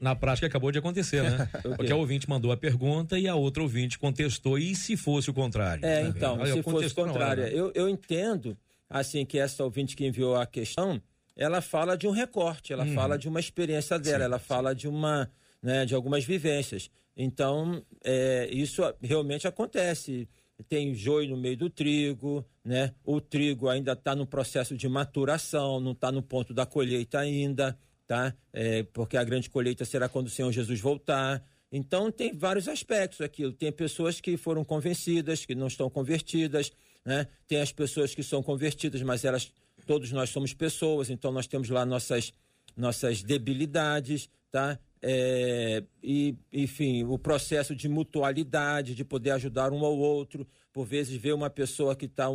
[0.00, 1.48] na prática acabou de acontecer, né?
[1.76, 4.58] Porque a ouvinte mandou a pergunta e a outra ouvinte contestou.
[4.58, 5.84] E se fosse o contrário?
[5.84, 6.08] É, né?
[6.08, 7.44] então, se fosse o contrário.
[7.44, 7.58] Hora, né?
[7.58, 8.58] eu, eu entendo,
[8.90, 11.00] assim, que essa ouvinte que enviou a questão,
[11.36, 12.92] ela fala de um recorte, ela hum.
[12.92, 14.44] fala de uma experiência dela, sim, ela sim.
[14.46, 15.30] fala de uma,
[15.62, 16.90] né, de algumas vivências.
[17.16, 20.28] Então, é, isso realmente acontece.
[20.68, 22.94] Tem joio no meio do trigo, né?
[23.04, 27.78] O trigo ainda está no processo de maturação, não está no ponto da colheita ainda
[28.08, 28.34] tá?
[28.52, 31.44] É, porque a grande colheita será quando o Senhor Jesus voltar.
[31.70, 33.52] Então tem vários aspectos aquilo.
[33.52, 36.72] Tem pessoas que foram convencidas, que não estão convertidas,
[37.04, 37.28] né?
[37.46, 39.52] Tem as pessoas que são convertidas, mas elas,
[39.86, 42.32] todos nós somos pessoas, então nós temos lá nossas
[42.74, 44.78] nossas debilidades, tá?
[45.00, 50.46] É, e, enfim, o processo de mutualidade, de poder ajudar um ao outro.
[50.72, 52.26] Por vezes, ver uma pessoa que está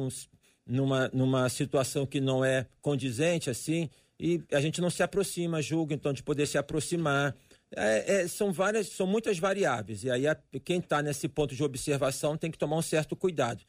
[0.66, 5.94] numa, numa situação que não é condizente, assim, e a gente não se aproxima, julga,
[5.94, 7.36] então, de poder se aproximar.
[7.76, 10.04] É, é, são várias, são muitas variáveis.
[10.04, 13.64] E aí a, quem está nesse ponto de observação tem que tomar um certo cuidado.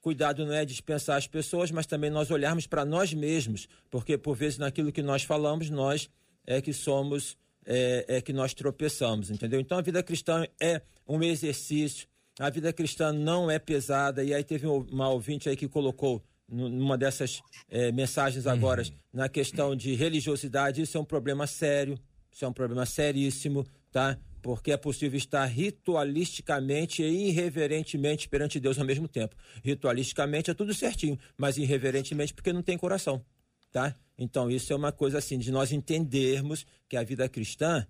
[0.00, 4.34] Cuidado não é dispensar as pessoas, mas também nós olharmos para nós mesmos, porque por
[4.34, 6.08] vezes naquilo que nós falamos, nós
[6.46, 7.36] é que somos,
[7.72, 9.60] é, é que nós tropeçamos, entendeu?
[9.60, 14.24] Então a vida cristã é um exercício, a vida cristã não é pesada.
[14.24, 18.90] E aí teve uma ouvinte aí que colocou numa dessas é, mensagens agora, uhum.
[19.12, 21.96] na questão de religiosidade, isso é um problema sério,
[22.28, 24.18] isso é um problema seríssimo, tá?
[24.42, 29.36] Porque é possível estar ritualisticamente e irreverentemente perante Deus ao mesmo tempo.
[29.62, 33.24] Ritualisticamente é tudo certinho, mas irreverentemente porque não tem coração,
[33.70, 33.94] tá?
[34.18, 37.86] Então isso é uma coisa assim de nós entendermos que a vida cristã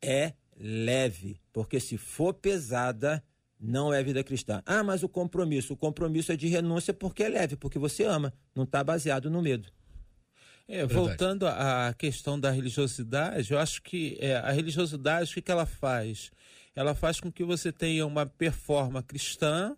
[0.00, 3.22] é leve, porque se for pesada,
[3.58, 4.62] não é vida cristã.
[4.66, 5.72] Ah, mas o compromisso.
[5.74, 9.40] O compromisso é de renúncia porque é leve, porque você ama, não está baseado no
[9.40, 9.68] medo.
[10.68, 15.50] É, voltando à questão da religiosidade, eu acho que é, a religiosidade, o que, que
[15.50, 16.30] ela faz?
[16.74, 19.76] Ela faz com que você tenha uma performance cristã,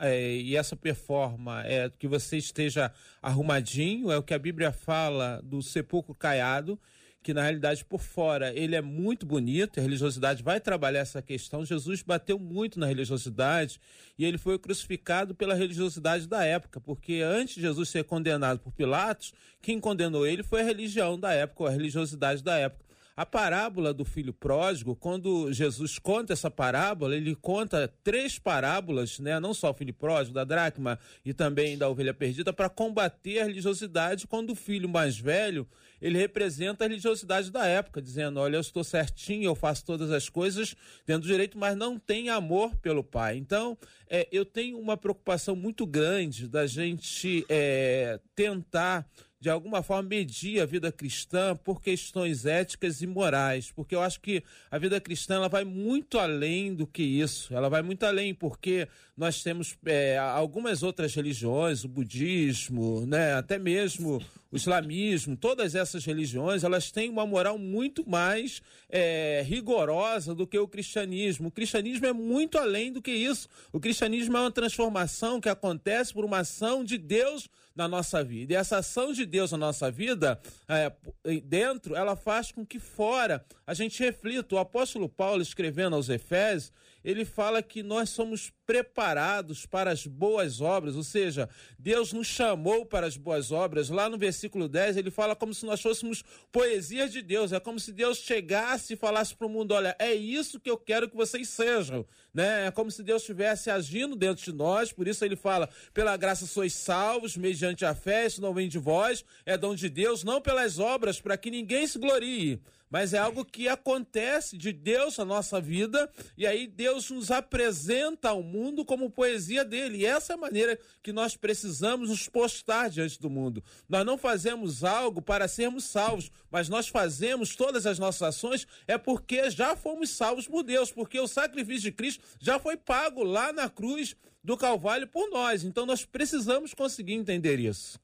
[0.00, 5.40] é, e essa performance é que você esteja arrumadinho, é o que a Bíblia fala
[5.42, 6.78] do sepulcro caiado,
[7.22, 11.64] que na realidade por fora ele é muito bonito, a religiosidade vai trabalhar essa questão.
[11.64, 13.80] Jesus bateu muito na religiosidade
[14.18, 18.72] e ele foi crucificado pela religiosidade da época, porque antes de Jesus ser condenado por
[18.72, 19.32] Pilatos,
[19.62, 22.84] quem condenou ele foi a religião da época, a religiosidade da época.
[23.16, 29.38] A parábola do filho pródigo, quando Jesus conta essa parábola, ele conta três parábolas, né?
[29.38, 33.44] não só o filho pródigo, da dracma e também da ovelha perdida, para combater a
[33.44, 35.64] religiosidade quando o filho mais velho
[36.04, 40.28] ele representa a religiosidade da época, dizendo: olha, eu estou certinho, eu faço todas as
[40.28, 43.38] coisas dentro do direito, mas não tem amor pelo pai.
[43.38, 49.08] Então, é, eu tenho uma preocupação muito grande da gente é, tentar
[49.44, 54.18] de alguma forma medir a vida cristã por questões éticas e morais, porque eu acho
[54.18, 58.32] que a vida cristã ela vai muito além do que isso, ela vai muito além
[58.32, 64.18] porque nós temos é, algumas outras religiões, o budismo, né, até mesmo
[64.50, 70.58] o islamismo, todas essas religiões, elas têm uma moral muito mais é, rigorosa do que
[70.58, 71.48] o cristianismo.
[71.48, 73.48] O cristianismo é muito além do que isso.
[73.72, 78.52] O cristianismo é uma transformação que acontece por uma ação de Deus na nossa vida.
[78.52, 80.92] E essa ação de Deus na nossa vida, é,
[81.40, 84.54] dentro, ela faz com que fora a gente reflita.
[84.54, 86.72] O apóstolo Paulo, escrevendo aos Efésios,
[87.04, 92.86] ele fala que nós somos preparados para as boas obras, ou seja, Deus nos chamou
[92.86, 93.90] para as boas obras.
[93.90, 97.78] Lá no versículo 10, ele fala como se nós fôssemos poesia de Deus, é como
[97.78, 101.16] se Deus chegasse e falasse para o mundo: olha, é isso que eu quero que
[101.16, 102.06] vocês sejam.
[102.32, 102.66] Né?
[102.66, 106.46] É como se Deus estivesse agindo dentro de nós, por isso ele fala: pela graça
[106.46, 110.40] sois salvos, mediante a fé, isso não vem de vós, é dom de Deus, não
[110.40, 112.60] pelas obras, para que ninguém se glorie
[112.94, 118.28] mas é algo que acontece de Deus na nossa vida, e aí Deus nos apresenta
[118.28, 119.98] ao mundo como poesia dele.
[119.98, 123.64] E essa é a maneira que nós precisamos nos postar diante do mundo.
[123.88, 128.96] Nós não fazemos algo para sermos salvos, mas nós fazemos todas as nossas ações é
[128.96, 133.52] porque já fomos salvos por Deus, porque o sacrifício de Cristo já foi pago lá
[133.52, 135.64] na cruz do Calvário por nós.
[135.64, 137.98] Então nós precisamos conseguir entender isso.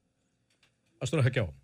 [0.98, 1.54] Pastor Raquel.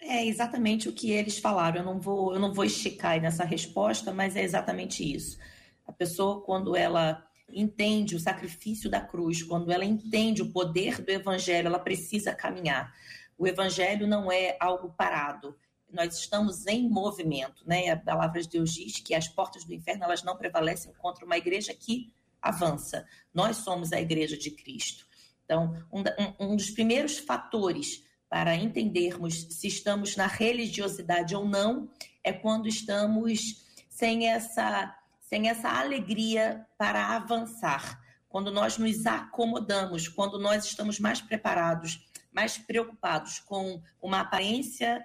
[0.00, 1.78] É exatamente o que eles falaram.
[1.78, 5.38] Eu não vou, eu não vou esticar nessa resposta, mas é exatamente isso.
[5.86, 11.10] A pessoa, quando ela entende o sacrifício da cruz, quando ela entende o poder do
[11.10, 12.92] evangelho, ela precisa caminhar.
[13.38, 15.56] O evangelho não é algo parado.
[15.90, 17.90] nós estamos em movimento, né?
[17.90, 21.38] A palavra de Deus diz que as portas do inferno elas não prevalecem contra uma
[21.38, 22.12] igreja que
[22.42, 23.06] avança.
[23.32, 25.06] Nós somos a igreja de Cristo.
[25.44, 31.88] Então, um, um, um dos primeiros fatores para entendermos se estamos na religiosidade ou não
[32.24, 40.38] é quando estamos sem essa, sem essa alegria para avançar, quando nós nos acomodamos, quando
[40.38, 45.02] nós estamos mais preparados, mais preocupados com uma aparência.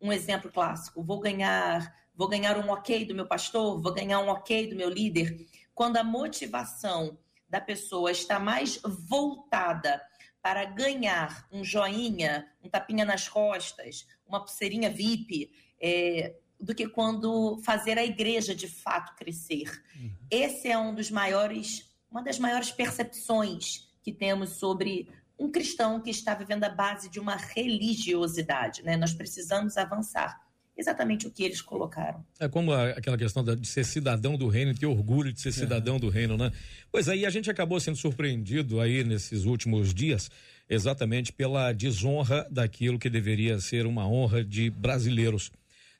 [0.00, 4.28] Um exemplo clássico: vou ganhar, vou ganhar um ok do meu pastor, vou ganhar um
[4.28, 5.46] ok do meu líder.
[5.74, 7.16] Quando a motivação
[7.48, 10.02] da pessoa está mais voltada
[10.42, 17.58] para ganhar um joinha, um tapinha nas costas, uma pulseirinha VIP, é, do que quando
[17.64, 19.82] fazer a igreja de fato crescer.
[19.96, 20.12] Uhum.
[20.30, 26.10] Esse é um dos maiores, uma das maiores percepções que temos sobre um cristão que
[26.10, 28.82] está vivendo a base de uma religiosidade.
[28.82, 28.96] Né?
[28.96, 30.38] Nós precisamos avançar
[30.80, 32.24] exatamente o que eles colocaram.
[32.38, 35.98] É como a, aquela questão de ser cidadão do reino, ter orgulho de ser cidadão
[35.98, 36.50] do reino, né?
[36.90, 40.30] Pois aí a gente acabou sendo surpreendido aí nesses últimos dias,
[40.68, 45.52] exatamente pela desonra daquilo que deveria ser uma honra de brasileiros.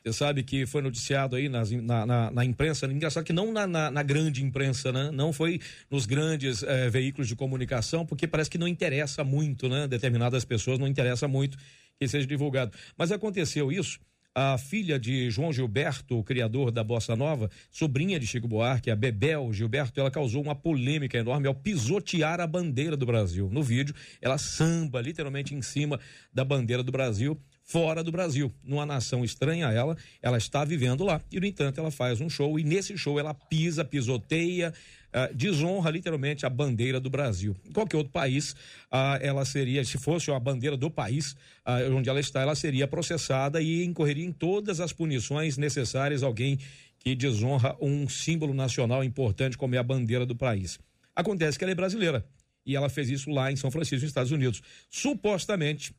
[0.02, 3.66] Você sabe que foi noticiado aí nas, na, na, na, imprensa, engraçado que não na,
[3.66, 5.10] na, na, grande imprensa, né?
[5.12, 5.60] Não foi
[5.90, 9.86] nos grandes eh, veículos de comunicação, porque parece que não interessa muito, né?
[9.86, 11.58] Determinadas pessoas não interessa muito
[11.98, 12.72] que seja divulgado.
[12.96, 14.00] Mas aconteceu isso
[14.34, 18.96] a filha de João Gilberto, o criador da Bossa Nova, sobrinha de Chico Buarque, a
[18.96, 23.48] Bebel Gilberto, ela causou uma polêmica enorme ao pisotear a bandeira do Brasil.
[23.50, 25.98] No vídeo, ela samba literalmente em cima
[26.32, 31.04] da bandeira do Brasil, fora do Brasil, numa nação estranha a ela, ela está vivendo
[31.04, 31.20] lá.
[31.30, 34.72] E, no entanto, ela faz um show e nesse show ela pisa, pisoteia,
[35.14, 37.56] uh, desonra literalmente a bandeira do Brasil.
[37.72, 38.52] Qualquer outro país,
[38.92, 41.32] uh, ela seria, se fosse a bandeira do país
[41.66, 46.58] uh, onde ela está, ela seria processada e incorreria em todas as punições necessárias alguém
[46.98, 50.78] que desonra um símbolo nacional importante como é a bandeira do país.
[51.14, 52.24] Acontece que ela é brasileira
[52.64, 55.94] e ela fez isso lá em São Francisco, nos Estados Unidos, supostamente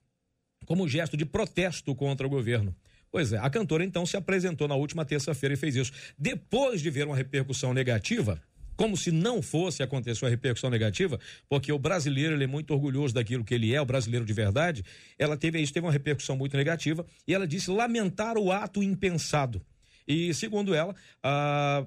[0.66, 2.76] como gesto de protesto contra o governo.
[3.12, 5.91] Pois é, a cantora então se apresentou na última terça-feira e fez isso.
[6.18, 8.41] Depois de ver uma repercussão negativa,
[8.82, 13.14] como se não fosse acontecer uma repercussão negativa, porque o brasileiro ele é muito orgulhoso
[13.14, 14.84] daquilo que ele é, o brasileiro de verdade.
[15.20, 19.62] Ela teve isso, teve uma repercussão muito negativa e ela disse lamentar o ato impensado.
[20.08, 21.86] E segundo ela, ah,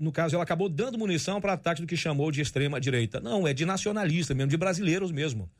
[0.00, 3.20] no caso, ela acabou dando munição para ataque do que chamou de extrema direita.
[3.20, 5.50] Não, é de nacionalista mesmo, de brasileiros mesmo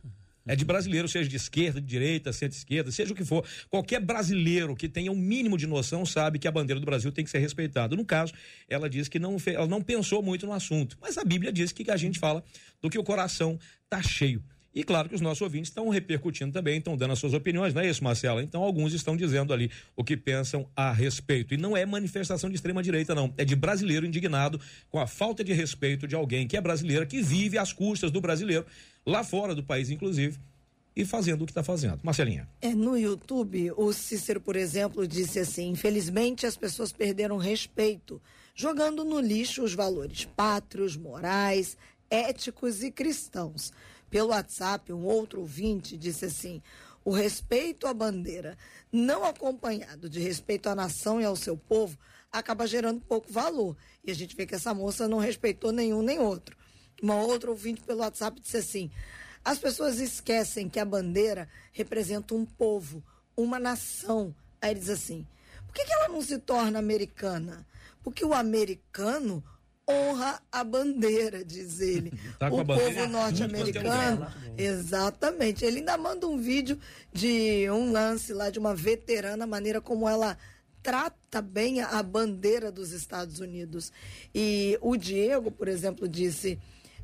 [0.46, 3.44] é de brasileiro, seja de esquerda, de direita, centro-esquerda, seja o que for.
[3.68, 7.24] Qualquer brasileiro que tenha um mínimo de noção sabe que a bandeira do Brasil tem
[7.24, 7.96] que ser respeitada.
[7.96, 8.32] No caso,
[8.68, 11.90] ela diz que não, ela não pensou muito no assunto, mas a Bíblia diz que
[11.90, 12.44] a gente fala
[12.80, 14.42] do que o coração está cheio.
[14.76, 17.80] E claro que os nossos ouvintes estão repercutindo também, estão dando as suas opiniões, não
[17.80, 18.42] é isso, Marcela?
[18.42, 21.54] Então alguns estão dizendo ali o que pensam a respeito.
[21.54, 23.32] E não é manifestação de extrema direita, não.
[23.38, 27.22] É de brasileiro indignado com a falta de respeito de alguém que é brasileira, que
[27.22, 28.66] vive às custas do brasileiro,
[29.06, 30.38] lá fora do país, inclusive,
[30.94, 32.00] e fazendo o que está fazendo.
[32.02, 32.48] Marcelinha.
[32.60, 38.20] É, no YouTube, o Cícero, por exemplo, disse assim: infelizmente as pessoas perderam respeito,
[38.54, 41.76] jogando no lixo os valores pátrios, morais,
[42.10, 43.72] éticos e cristãos
[44.10, 46.62] pelo WhatsApp, um outro ouvinte disse assim:
[47.04, 48.56] o respeito à bandeira,
[48.90, 51.98] não acompanhado de respeito à nação e ao seu povo,
[52.32, 53.76] acaba gerando pouco valor.
[54.04, 56.56] E a gente vê que essa moça não respeitou nenhum nem outro.
[57.02, 58.90] Uma outra ouvinte pelo WhatsApp disse assim:
[59.44, 63.02] as pessoas esquecem que a bandeira representa um povo,
[63.36, 64.34] uma nação.
[64.60, 65.26] Aí diz assim:
[65.66, 67.66] por que, que ela não se torna americana?
[68.02, 69.44] Porque o americano
[69.88, 72.12] honra a bandeira, diz ele.
[72.38, 74.26] Tá o povo norte-americano.
[74.58, 75.64] Exatamente.
[75.64, 76.78] Ele ainda manda um vídeo
[77.12, 80.36] de um lance lá de uma veterana, a maneira como ela
[80.82, 83.92] trata bem a bandeira dos Estados Unidos.
[84.34, 86.58] E o Diego, por exemplo, disse.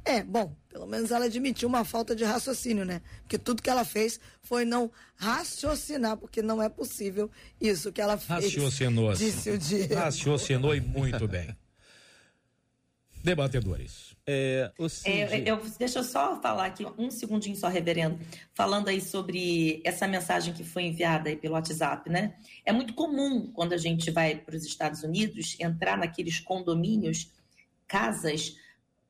[0.04, 3.00] É, bom, pelo menos ela admitiu uma falta de raciocínio, né?
[3.22, 7.30] Porque tudo que ela fez foi não raciocinar, porque não é possível
[7.60, 8.44] isso que ela fez.
[8.44, 9.14] Raciocinou.
[9.14, 9.94] Disse o Diego.
[9.94, 11.56] Raciocinou e muito bem
[13.22, 14.14] debatedores.
[14.26, 14.70] É,
[15.04, 18.18] é, eu, deixa eu só falar aqui um segundinho só, reverendo,
[18.52, 22.34] falando aí sobre essa mensagem que foi enviada aí pelo WhatsApp, né?
[22.64, 27.30] É muito comum quando a gente vai para os Estados Unidos entrar naqueles condomínios,
[27.86, 28.56] casas,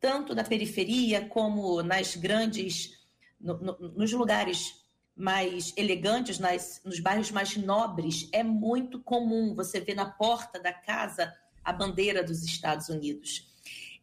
[0.03, 2.99] tanto da periferia como nas grandes,
[3.41, 4.83] no, no, nos lugares
[5.15, 10.73] mais elegantes, nas, nos bairros mais nobres, é muito comum você ver na porta da
[10.73, 11.33] casa
[11.63, 13.49] a bandeira dos Estados Unidos.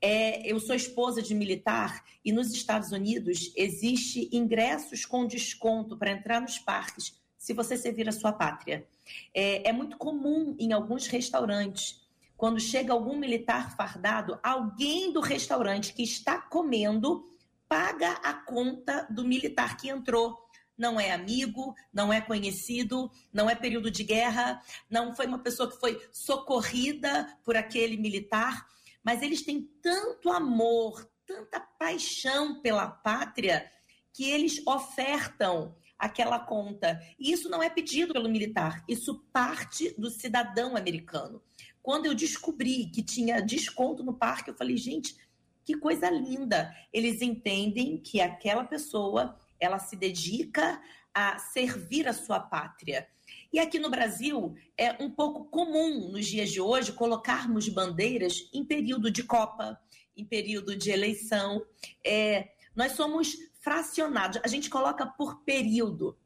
[0.01, 6.11] É, eu sou esposa de militar e nos Estados Unidos existe ingressos com desconto para
[6.11, 8.87] entrar nos parques se você servir a sua pátria.
[9.33, 12.07] É, é muito comum em alguns restaurantes,
[12.39, 17.27] quando chega algum militar fardado, alguém do restaurante que está comendo
[17.67, 20.39] paga a conta do militar que entrou.
[20.77, 25.69] Não é amigo, não é conhecido, não é período de guerra, não foi uma pessoa
[25.69, 28.65] que foi socorrida por aquele militar,
[29.03, 33.69] mas eles têm tanto amor, tanta paixão pela pátria
[34.13, 36.97] que eles ofertam aquela conta.
[37.19, 41.43] E isso não é pedido pelo militar, isso parte do cidadão americano.
[41.81, 45.15] Quando eu descobri que tinha desconto no parque, eu falei, gente,
[45.63, 46.75] que coisa linda.
[46.91, 50.81] Eles entendem que aquela pessoa, ela se dedica
[51.13, 53.07] a servir a sua pátria.
[53.51, 58.63] E aqui no Brasil é um pouco comum nos dias de hoje colocarmos bandeiras em
[58.63, 59.79] período de Copa,
[60.15, 61.65] em período de eleição.
[62.05, 66.17] É, nós somos fracionados, a gente coloca por período.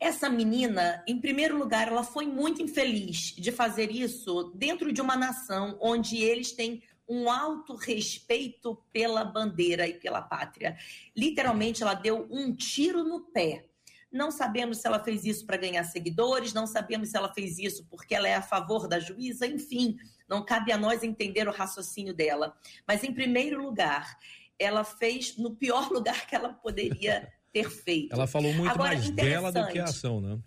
[0.00, 5.16] Essa menina, em primeiro lugar, ela foi muito infeliz de fazer isso dentro de uma
[5.16, 10.76] nação onde eles têm um alto respeito pela bandeira e pela pátria.
[11.16, 13.64] Literalmente, ela deu um tiro no pé.
[14.10, 17.86] Não sabemos se ela fez isso para ganhar seguidores, não sabemos se ela fez isso
[17.90, 22.14] porque ela é a favor da juíza, enfim, não cabe a nós entender o raciocínio
[22.14, 22.56] dela.
[22.86, 24.16] Mas, em primeiro lugar,
[24.58, 27.32] ela fez no pior lugar que ela poderia
[27.62, 28.12] ter feito.
[28.12, 30.38] Ela falou muito Agora, mais dela do que a ação, né?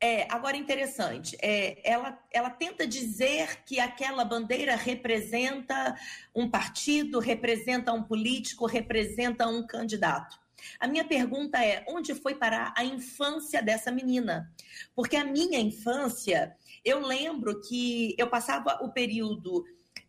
[0.00, 5.96] É, agora interessante, é, ela, ela tenta dizer que aquela bandeira representa
[6.32, 10.38] um partido, representa um político, representa um candidato.
[10.78, 14.52] A minha pergunta é: onde foi parar a infância dessa menina?
[14.94, 19.64] Porque a minha infância, eu lembro que eu passava o período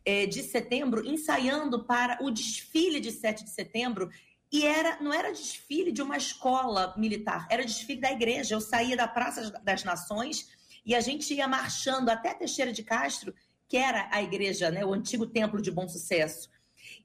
[0.05, 4.09] é, de setembro ensaiando para o desfile de 7 de setembro
[4.51, 8.55] e era, não era desfile de uma escola militar, era desfile da igreja.
[8.55, 10.47] Eu saía da Praça das Nações
[10.85, 13.33] e a gente ia marchando até Teixeira de Castro,
[13.67, 16.49] que era a igreja, né, o antigo templo de Bom Sucesso.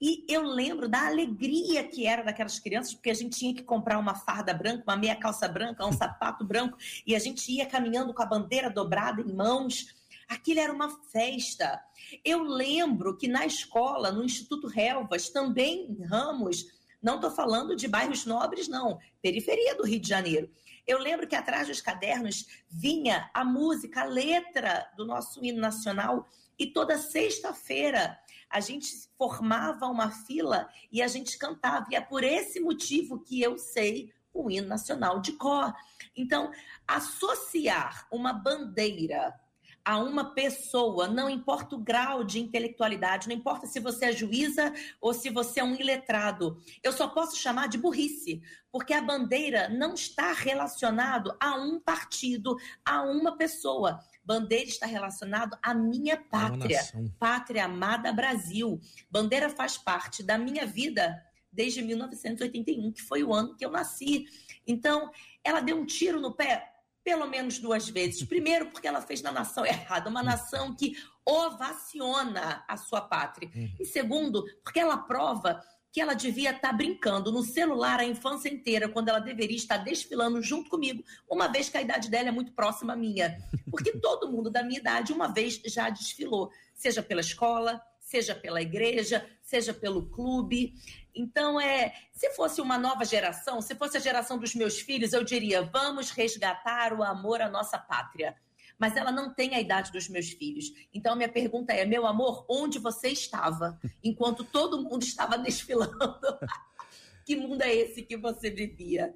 [0.01, 3.99] E eu lembro da alegria que era daquelas crianças, porque a gente tinha que comprar
[3.99, 8.15] uma farda branca, uma meia calça branca, um sapato branco, e a gente ia caminhando
[8.15, 9.95] com a bandeira dobrada em mãos.
[10.27, 11.81] Aquilo era uma festa.
[12.25, 16.67] Eu lembro que na escola, no Instituto Relvas, também em Ramos,
[17.05, 18.99] não estou falando de bairros nobres, não.
[19.21, 20.51] Periferia do Rio de Janeiro.
[20.87, 26.27] Eu lembro que atrás dos cadernos vinha a música, a letra do nosso hino nacional.
[26.59, 28.89] E toda sexta-feira a gente
[29.19, 31.87] formava uma fila e a gente cantava.
[31.91, 35.75] E é por esse motivo que eu sei o hino nacional de cor.
[36.17, 36.51] Então,
[36.89, 39.39] associar uma bandeira
[39.85, 44.73] a uma pessoa, não importa o grau de intelectualidade, não importa se você é juíza
[45.01, 46.59] ou se você é um iletrado.
[46.83, 48.41] Eu só posso chamar de burrice,
[48.73, 54.01] porque a bandeira não está relacionado a um partido, a uma pessoa.
[54.25, 56.81] Bandeira está relacionado à minha pátria,
[57.19, 58.81] pátria amada Brasil.
[59.11, 61.23] Bandeira faz parte da minha vida
[61.53, 64.25] desde 1981, que foi o ano que eu nasci.
[64.67, 65.11] Então,
[65.45, 66.74] ela deu um tiro no pé
[67.05, 68.25] pelo menos duas vezes.
[68.25, 73.51] Primeiro, porque ela fez na nação errada, uma nação que ovaciona a sua pátria.
[73.55, 73.71] Uhum.
[73.79, 78.89] E segundo, porque ela prova que ela devia estar brincando no celular a infância inteira,
[78.89, 82.53] quando ela deveria estar desfilando junto comigo, uma vez que a idade dela é muito
[82.53, 83.39] próxima à minha.
[83.71, 88.61] Porque todo mundo da minha idade, uma vez, já desfilou, seja pela escola, seja pela
[88.61, 90.75] igreja, seja pelo clube.
[91.15, 95.25] Então, é, se fosse uma nova geração, se fosse a geração dos meus filhos, eu
[95.25, 98.37] diria: vamos resgatar o amor à nossa pátria.
[98.79, 100.67] Mas ela não tem a idade dos meus filhos.
[100.93, 105.97] Então, minha pergunta é: meu amor, onde você estava enquanto todo mundo estava desfilando?
[107.25, 109.15] que mundo é esse que você vivia?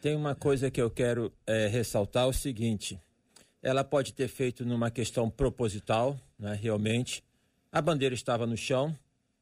[0.00, 3.00] Tem uma coisa que eu quero é, ressaltar: é o seguinte.
[3.60, 7.24] Ela pode ter feito numa questão proposital, né, realmente.
[7.70, 8.96] A bandeira estava no chão,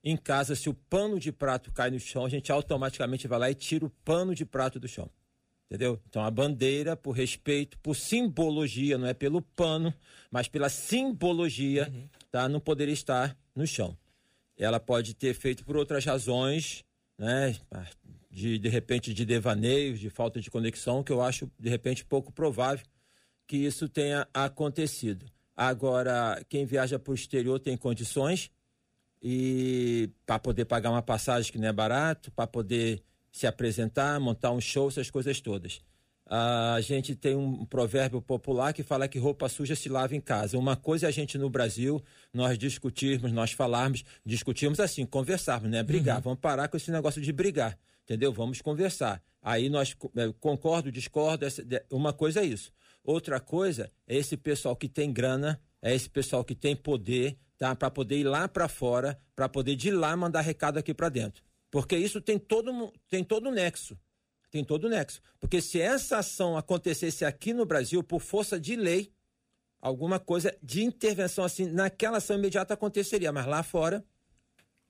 [0.09, 3.51] em casa, se o pano de prato cai no chão, a gente automaticamente vai lá
[3.51, 5.11] e tira o pano de prato do chão.
[5.68, 6.01] Entendeu?
[6.09, 9.93] Então a bandeira, por respeito, por simbologia, não é pelo pano,
[10.31, 12.09] mas pela simbologia, uhum.
[12.31, 12.49] tá?
[12.49, 13.99] Não poderia estar no chão.
[14.57, 16.85] Ela pode ter feito por outras razões,
[17.18, 17.57] né?
[18.31, 22.31] De, de repente de devaneios, de falta de conexão, que eu acho de repente pouco
[22.31, 22.87] provável
[23.45, 25.27] que isso tenha acontecido.
[25.57, 28.50] Agora, quem viaja para o exterior tem condições,
[29.22, 33.02] e para poder pagar uma passagem que não é barato, para poder
[33.32, 35.80] se apresentar, montar um show, essas coisas todas.
[36.28, 40.59] A gente tem um provérbio popular que fala que roupa suja se lava em casa.
[40.59, 42.02] Uma coisa é a gente no Brasil,
[42.32, 45.82] nós discutirmos, nós falarmos, discutirmos assim, conversarmos, né?
[45.82, 46.16] Brigar.
[46.16, 46.22] Uhum.
[46.22, 48.32] Vamos parar com esse negócio de brigar, entendeu?
[48.32, 49.22] Vamos conversar.
[49.40, 51.46] Aí nós, é, concordo, discordo,
[51.90, 52.72] uma coisa é isso.
[53.07, 57.72] Outra coisa é esse pessoal que tem grana, é esse pessoal que tem poder, tá?
[57.76, 61.44] Para poder ir lá para fora, para poder de lá mandar recado aqui para dentro.
[61.70, 63.96] Porque isso tem todo tem todo nexo.
[64.50, 65.22] Tem todo o nexo.
[65.38, 69.12] Porque se essa ação acontecesse aqui no Brasil por força de lei,
[69.80, 74.04] alguma coisa de intervenção assim naquela ação imediata aconteceria, mas lá fora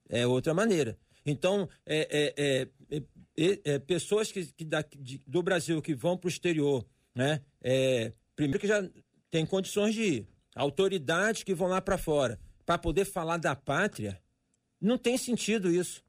[0.09, 0.97] é outra maneira.
[1.25, 3.03] Então, é, é, é,
[3.37, 6.87] é, é pessoas que, que da, de, do Brasil que vão para o exterior,
[7.17, 7.41] né?
[7.63, 8.87] É, primeiro que já
[9.31, 14.21] tem condições de ir, autoridades que vão lá para fora para poder falar da pátria,
[14.81, 16.03] não tem sentido isso,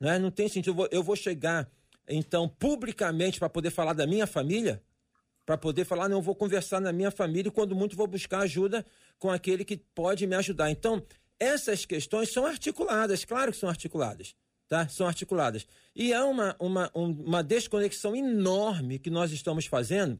[0.00, 0.18] né?
[0.18, 0.70] Não tem sentido.
[0.70, 1.68] Eu vou, eu vou chegar
[2.08, 4.80] então publicamente para poder falar da minha família,
[5.44, 8.86] para poder falar, não, vou conversar na minha família e quando muito vou buscar ajuda
[9.18, 10.70] com aquele que pode me ajudar.
[10.70, 11.04] Então,
[11.38, 14.34] essas questões são articuladas, claro que são articuladas,
[14.68, 14.88] tá?
[14.88, 15.66] São articuladas.
[15.94, 20.18] E há uma, uma, uma desconexão enorme que nós estamos fazendo,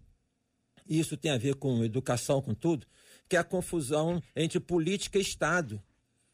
[0.87, 2.87] e isso tem a ver com educação, com tudo,
[3.29, 5.83] que é a confusão entre política e Estado.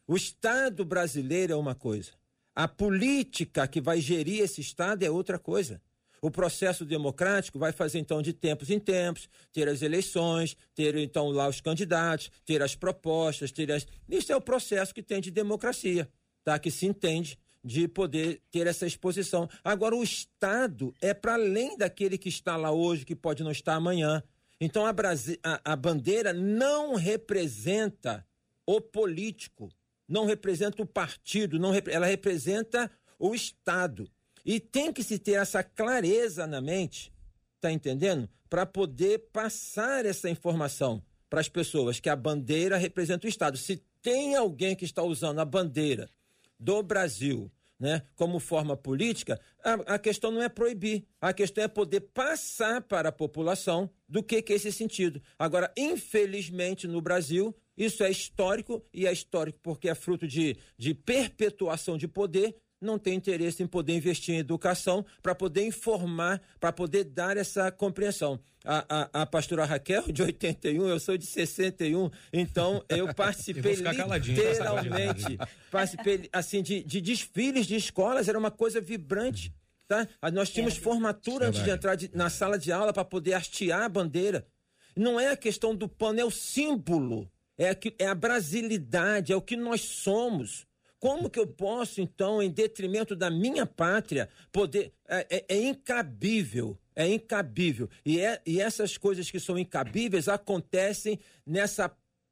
[0.07, 2.11] O Estado brasileiro é uma coisa,
[2.55, 5.81] a política que vai gerir esse Estado é outra coisa.
[6.23, 11.31] O processo democrático vai fazer, então, de tempos em tempos, ter as eleições, ter, então,
[11.31, 13.87] lá os candidatos, ter as propostas, ter as.
[14.07, 16.07] Isso é o processo que tem de democracia,
[16.45, 16.59] tá?
[16.59, 19.49] Que se entende de poder ter essa exposição.
[19.65, 23.75] Agora, o Estado é para além daquele que está lá hoje, que pode não estar
[23.75, 24.23] amanhã.
[24.61, 25.39] Então, a, Brasi...
[25.43, 28.27] a, a bandeira não representa
[28.67, 29.71] o político,
[30.07, 31.89] não representa o partido, não rep...
[31.89, 34.11] ela representa o Estado.
[34.45, 37.13] E tem que se ter essa clareza na mente,
[37.61, 38.29] tá entendendo?
[38.49, 43.57] Para poder passar essa informação para as pessoas que a bandeira representa o Estado.
[43.57, 46.11] Se tem alguém que está usando a bandeira
[46.59, 47.51] do Brasil
[47.81, 52.83] né, como forma política, a, a, questão não é proibir, a questão é poder passar
[52.83, 55.23] para a população do que, que é esse sentido.
[55.39, 60.93] Agora, infelizmente, no Brasil, isso é histórico, e é histórico porque é fruto de, de
[60.93, 66.73] perpetuação de poder não tem interesse em poder investir em educação para poder informar, para
[66.73, 68.41] poder dar essa compreensão.
[68.65, 75.39] A, a, a, pastora Raquel, de 81, eu sou de 61, então eu participei literalmente,
[75.71, 79.55] participei assim, de, de desfiles de escolas, era uma coisa vibrante.
[79.89, 80.07] Tá?
[80.33, 80.81] Nós tínhamos é.
[80.81, 84.47] formatura antes de entrar de, na sala de aula para poder hastear a bandeira.
[84.95, 89.37] Não é a questão do pano, é o símbolo, é a, é a brasilidade, é
[89.37, 90.67] o que nós somos.
[91.01, 94.93] Como que eu posso, então, em detrimento da minha pátria, poder.
[95.09, 97.89] É, é, é incabível, é incabível.
[98.05, 101.91] E, é, e essas coisas que são incabíveis acontecem nessa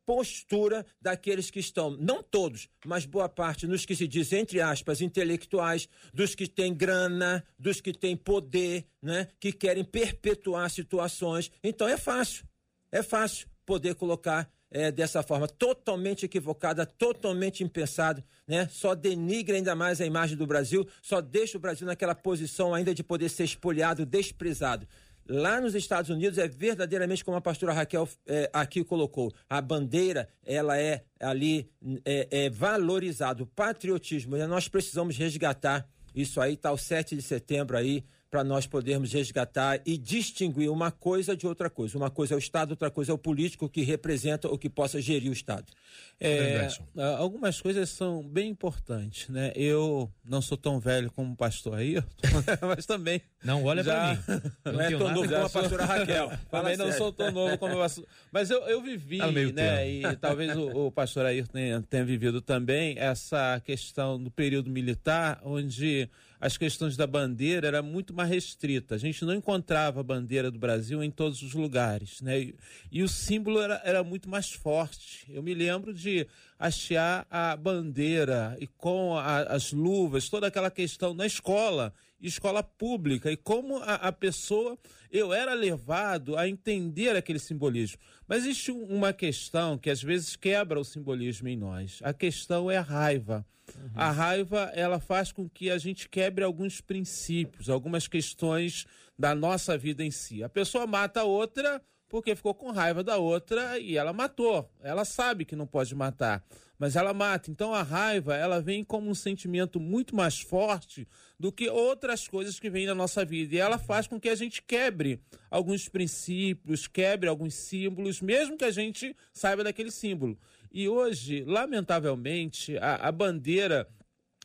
[0.08, 5.02] postura daqueles que estão, não todos, mas boa parte, nos que se diz, entre aspas,
[5.02, 11.50] intelectuais, dos que têm grana, dos que têm poder, né, que querem perpetuar situações.
[11.62, 12.46] Então é fácil,
[12.90, 18.68] é fácil poder colocar é, dessa forma, totalmente equivocada, totalmente impensado, né?
[18.70, 22.94] Só denigra ainda mais a imagem do Brasil, só deixa o Brasil naquela posição ainda
[22.94, 24.86] de poder ser espoliado, desprezado.
[25.28, 29.30] Lá nos Estados Unidos é verdadeiramente como a pastora Raquel é, aqui colocou.
[29.48, 31.70] A bandeira, ela é ali
[32.02, 33.44] é, é valorizado.
[33.44, 34.46] O patriotismo, né?
[34.46, 39.80] nós precisamos resgatar isso aí, tá o 7 de setembro aí, para nós podermos resgatar
[39.86, 41.96] e distinguir uma coisa de outra coisa.
[41.96, 45.00] Uma coisa é o Estado, outra coisa é o político que representa ou que possa
[45.00, 45.72] gerir o Estado.
[46.20, 46.68] É,
[47.16, 49.52] algumas coisas são bem importantes, né?
[49.54, 52.08] Eu não sou tão velho como o pastor Ayrton,
[52.68, 53.22] mas também.
[53.42, 54.16] Não, olha já...
[54.16, 54.42] para mim.
[54.64, 56.32] Não é tão novo como a pastora Raquel.
[56.50, 58.04] também não sou tão novo como o pastor.
[58.32, 59.90] Mas eu, eu vivi, tá né?
[59.90, 65.40] E talvez o, o pastor Ayrton tenha, tenha vivido também essa questão do período militar,
[65.44, 66.10] onde
[66.40, 68.94] as questões da bandeira era muito mais restrita.
[68.94, 72.40] A gente não encontrava a bandeira do Brasil em todos os lugares, né?
[72.40, 72.54] E,
[72.92, 75.26] e o símbolo era, era muito mais forte.
[75.28, 76.26] Eu me lembro de
[76.58, 83.30] hastear a bandeira e com a, as luvas, toda aquela questão na escola, escola pública,
[83.30, 84.78] e como a, a, pessoa,
[85.10, 87.98] eu era levado a entender aquele simbolismo.
[88.26, 92.00] Mas existe uma questão que às vezes quebra o simbolismo em nós.
[92.02, 93.46] A questão é a raiva.
[93.76, 93.90] Uhum.
[93.94, 98.86] A raiva, ela faz com que a gente quebre alguns princípios, algumas questões
[99.18, 100.42] da nossa vida em si.
[100.42, 104.70] A pessoa mata a outra porque ficou com raiva da outra e ela matou.
[104.80, 106.44] Ela sabe que não pode matar,
[106.78, 107.50] mas ela mata.
[107.50, 111.06] Então a raiva, ela vem como um sentimento muito mais forte
[111.38, 113.54] do que outras coisas que vêm na nossa vida.
[113.54, 118.64] E ela faz com que a gente quebre alguns princípios, quebre alguns símbolos, mesmo que
[118.64, 120.38] a gente saiba daquele símbolo.
[120.72, 123.88] E hoje, lamentavelmente, a, a bandeira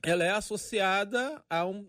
[0.04, 1.88] ela é associada a, um,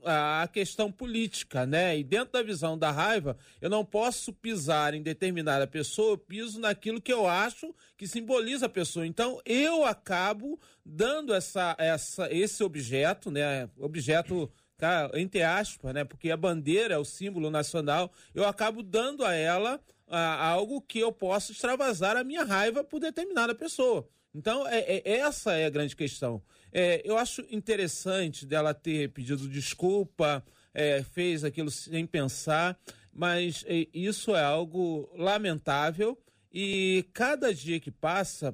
[0.53, 1.99] questão política, né?
[1.99, 6.61] E dentro da visão da raiva, eu não posso pisar em determinada pessoa, eu piso
[6.61, 9.05] naquilo que eu acho que simboliza a pessoa.
[9.05, 13.69] Então, eu acabo dando essa, essa, esse objeto, né?
[13.77, 16.05] Objeto tá, entre aspas, né?
[16.05, 21.01] Porque a bandeira é o símbolo nacional, eu acabo dando a ela a, algo que
[21.01, 24.09] eu possa extravasar a minha raiva por determinada pessoa.
[24.33, 26.43] Então, é, é, essa é a grande questão.
[26.77, 30.45] É, eu acho interessante dela ter pedido desculpa,
[30.75, 32.77] é, fez aquilo sem pensar,
[33.12, 36.18] mas é, isso é algo lamentável
[36.53, 38.53] e cada dia que passa,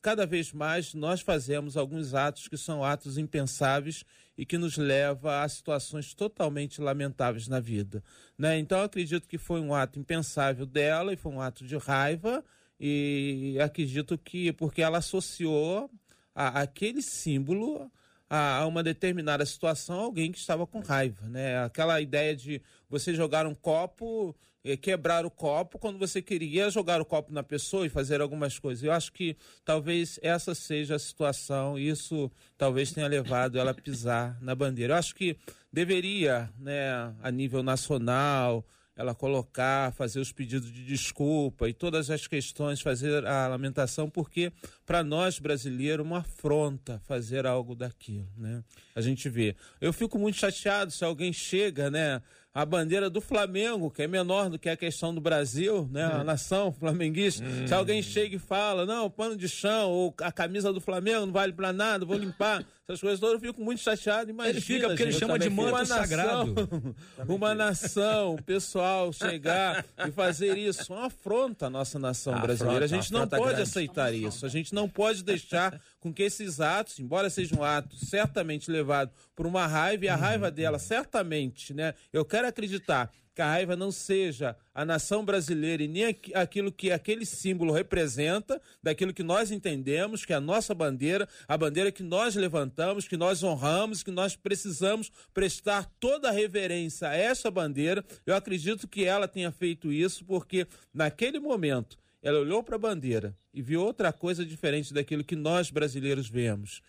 [0.00, 4.04] cada vez mais nós fazemos alguns atos que são atos impensáveis
[4.38, 8.00] e que nos leva a situações totalmente lamentáveis na vida.
[8.38, 8.60] Né?
[8.60, 12.44] Então, acredito que foi um ato impensável dela e foi um ato de raiva
[12.78, 15.90] e acredito que porque ela associou
[16.36, 17.90] a, aquele símbolo
[18.28, 21.64] a, a, uma determinada situação alguém que estava com raiva, né?
[21.64, 22.60] Aquela ideia de
[22.90, 27.42] você jogar um copo, eh, quebrar o copo quando você queria jogar o copo na
[27.42, 28.84] pessoa e fazer algumas coisas.
[28.84, 34.36] Eu acho que talvez essa seja a situação, isso talvez tenha levado ela a pisar
[34.42, 34.94] na bandeira.
[34.94, 35.36] Eu acho que
[35.72, 38.64] deveria, né, a nível nacional,
[38.96, 44.50] ela colocar, fazer os pedidos de desculpa e todas as questões, fazer a lamentação, porque
[44.86, 48.62] para nós brasileiros uma afronta fazer algo daquilo, né?
[48.94, 49.56] A gente vê.
[49.80, 52.22] Eu fico muito chateado se alguém chega, né,
[52.56, 56.04] a bandeira do Flamengo, que é menor do que a questão do Brasil, né?
[56.04, 56.24] A hum.
[56.24, 57.44] nação flamenguista.
[57.44, 57.66] Hum.
[57.66, 61.32] Se alguém chega e fala, não, pano de chão, ou a camisa do Flamengo não
[61.34, 62.64] vale para nada, vou limpar.
[62.88, 64.30] Essas coisas todas, eu fico muito chateado.
[64.30, 66.54] Imagina, ele fica porque gente, ele chama de manto sagrado.
[67.28, 72.84] uma nação, o pessoal chegar e fazer isso, uma afronta à nossa nação a brasileira.
[72.84, 74.46] Afronta, a gente não pode aceitar isso.
[74.46, 79.14] A gente não pode deixar com que esses atos, embora sejam um atos certamente levados
[79.34, 81.94] por uma raiva, e a raiva dela certamente, né?
[82.12, 86.90] Eu quero acreditar que a raiva não seja a nação brasileira e nem aquilo que
[86.90, 92.02] aquele símbolo representa, daquilo que nós entendemos, que é a nossa bandeira, a bandeira que
[92.02, 98.02] nós levantamos, que nós honramos, que nós precisamos prestar toda a reverência a essa bandeira.
[98.24, 103.36] Eu acredito que ela tenha feito isso porque naquele momento ela olhou para a bandeira
[103.54, 106.82] e viu outra coisa diferente daquilo que nós brasileiros vemos.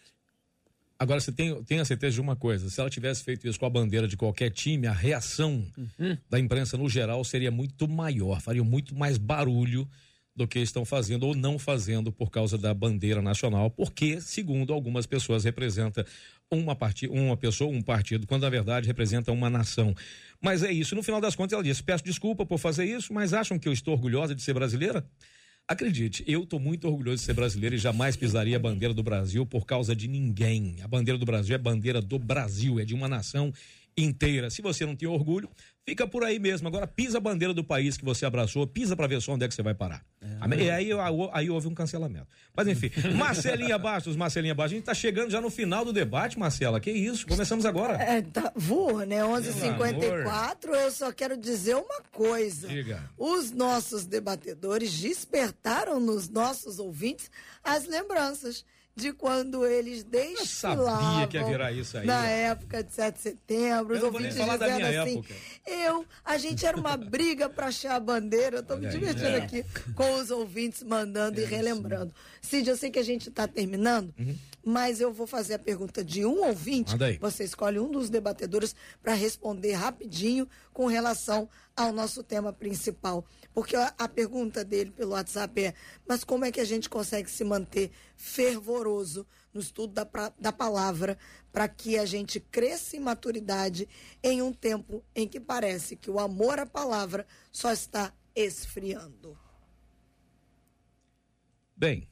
[0.98, 3.68] Agora, você tem, tem a certeza de uma coisa: se ela tivesse feito isso com
[3.68, 6.18] a bandeira de qualquer time, a reação uhum.
[6.28, 9.88] da imprensa no geral seria muito maior, faria muito mais barulho
[10.38, 15.08] do que estão fazendo ou não fazendo por causa da bandeira nacional, porque, segundo algumas
[15.08, 16.06] pessoas, representa
[16.52, 17.08] uma, part...
[17.08, 19.96] uma pessoa, um partido, quando na verdade representa uma nação.
[20.40, 20.94] Mas é isso.
[20.94, 23.74] No final das contas, ela disse: peço desculpa por fazer isso, mas acham que eu
[23.74, 25.04] estou orgulhosa de ser brasileira?
[25.68, 29.46] Acredite, eu estou muito orgulhoso de ser brasileiro e jamais pisaria a bandeira do Brasil
[29.46, 30.78] por causa de ninguém.
[30.82, 33.52] A bandeira do Brasil é bandeira do Brasil, é de uma nação
[33.98, 34.50] inteira.
[34.50, 35.50] Se você não tem orgulho,
[35.84, 36.68] fica por aí mesmo.
[36.68, 39.48] Agora pisa a bandeira do país que você abraçou, pisa para ver só onde é
[39.48, 40.06] que você vai parar.
[40.22, 40.62] É.
[40.62, 40.90] E aí,
[41.34, 42.28] aí houve um cancelamento.
[42.56, 46.38] Mas enfim, Marcelinha Bastos, Marcelinha Bastos, a gente está chegando já no final do debate,
[46.38, 46.80] Marcela.
[46.80, 47.26] Que isso?
[47.26, 47.96] Começamos agora.
[47.96, 49.22] É, tá, voa, né?
[49.24, 50.74] 11:54.
[50.74, 52.68] Eu só quero dizer uma coisa.
[52.68, 53.10] Diga.
[53.18, 57.32] Os nossos debatedores despertaram nos nossos ouvintes
[57.64, 58.64] as lembranças
[58.98, 62.06] de quando eles desfilavam que ia virar isso aí.
[62.08, 63.94] na época de 7 de setembro.
[63.94, 65.36] Eu os ouvintes dizendo assim, época.
[65.68, 68.58] eu, a gente era uma briga para achar a bandeira.
[68.58, 69.38] Eu tô Olha me divertindo aí, é.
[69.38, 72.12] aqui com os ouvintes mandando é e relembrando.
[72.42, 74.36] Cid, eu sei que a gente está terminando, uhum.
[74.66, 76.96] mas eu vou fazer a pergunta de um ouvinte.
[77.20, 81.48] Você escolhe um dos debatedores para responder rapidinho com relação
[81.78, 83.24] ao nosso tema principal.
[83.54, 85.74] Porque a, a, pergunta dele pelo WhatsApp é:
[86.08, 90.52] mas como é que a gente consegue se manter fervoroso no estudo da, pra, da
[90.52, 91.18] palavra
[91.52, 93.88] para que a gente cresça em maturidade
[94.24, 99.38] em um tempo em que parece que o amor à palavra só está esfriando?
[101.76, 102.10] Bem,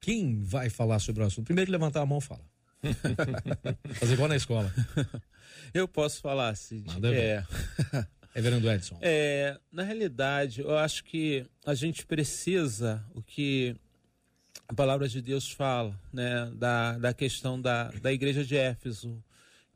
[0.00, 1.46] quem vai falar sobre o assunto?
[1.46, 2.44] Primeiro levantar a mão fala.
[3.94, 4.72] Fazer igual na escola.
[5.74, 6.86] Eu posso falar, Cid.
[6.86, 7.44] Manda é.
[8.36, 8.98] Reverendo Edson.
[9.00, 13.74] É, na realidade, eu acho que a gente precisa, o que
[14.68, 19.24] a palavra de Deus fala, né, da, da questão da, da igreja de Éfeso,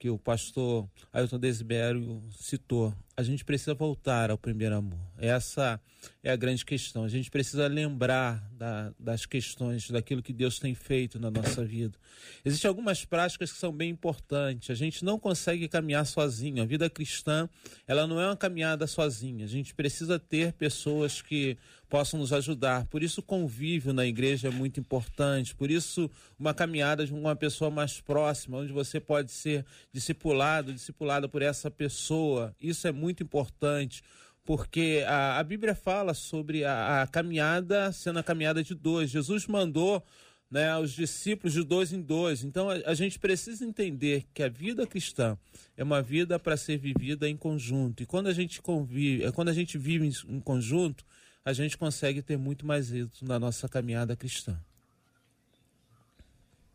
[0.00, 2.94] que o pastor Ailton Desibério citou.
[3.14, 4.98] a gente precisa voltar ao primeiro amor.
[5.18, 5.78] Essa
[6.22, 7.04] é a grande questão.
[7.04, 11.98] A gente precisa lembrar da, das questões, daquilo que Deus tem feito na nossa vida.
[12.42, 14.70] Existem algumas práticas que são bem importantes.
[14.70, 16.62] A gente não consegue caminhar sozinho.
[16.62, 17.46] A vida cristã,
[17.86, 19.44] ela não é uma caminhada sozinha.
[19.44, 21.58] A gente precisa ter pessoas que
[21.90, 22.86] possam nos ajudar.
[22.86, 25.54] Por isso, o convívio na igreja é muito importante.
[25.54, 31.28] Por isso, uma caminhada de uma pessoa mais próxima, onde você pode ser discipulado, discipulada
[31.28, 32.54] por essa pessoa.
[32.60, 34.02] Isso é muito importante
[34.44, 39.10] porque a, a Bíblia fala sobre a, a, caminhada sendo a caminhada de dois.
[39.10, 40.02] Jesus mandou
[40.50, 42.42] né, os discípulos de dois em dois.
[42.42, 45.36] Então a, a gente precisa entender que a vida cristã
[45.76, 48.02] é uma vida para ser vivida em conjunto.
[48.02, 51.04] E quando a gente convive, quando a gente vive em, em conjunto,
[51.44, 54.58] a gente consegue ter muito mais êxito na nossa caminhada cristã.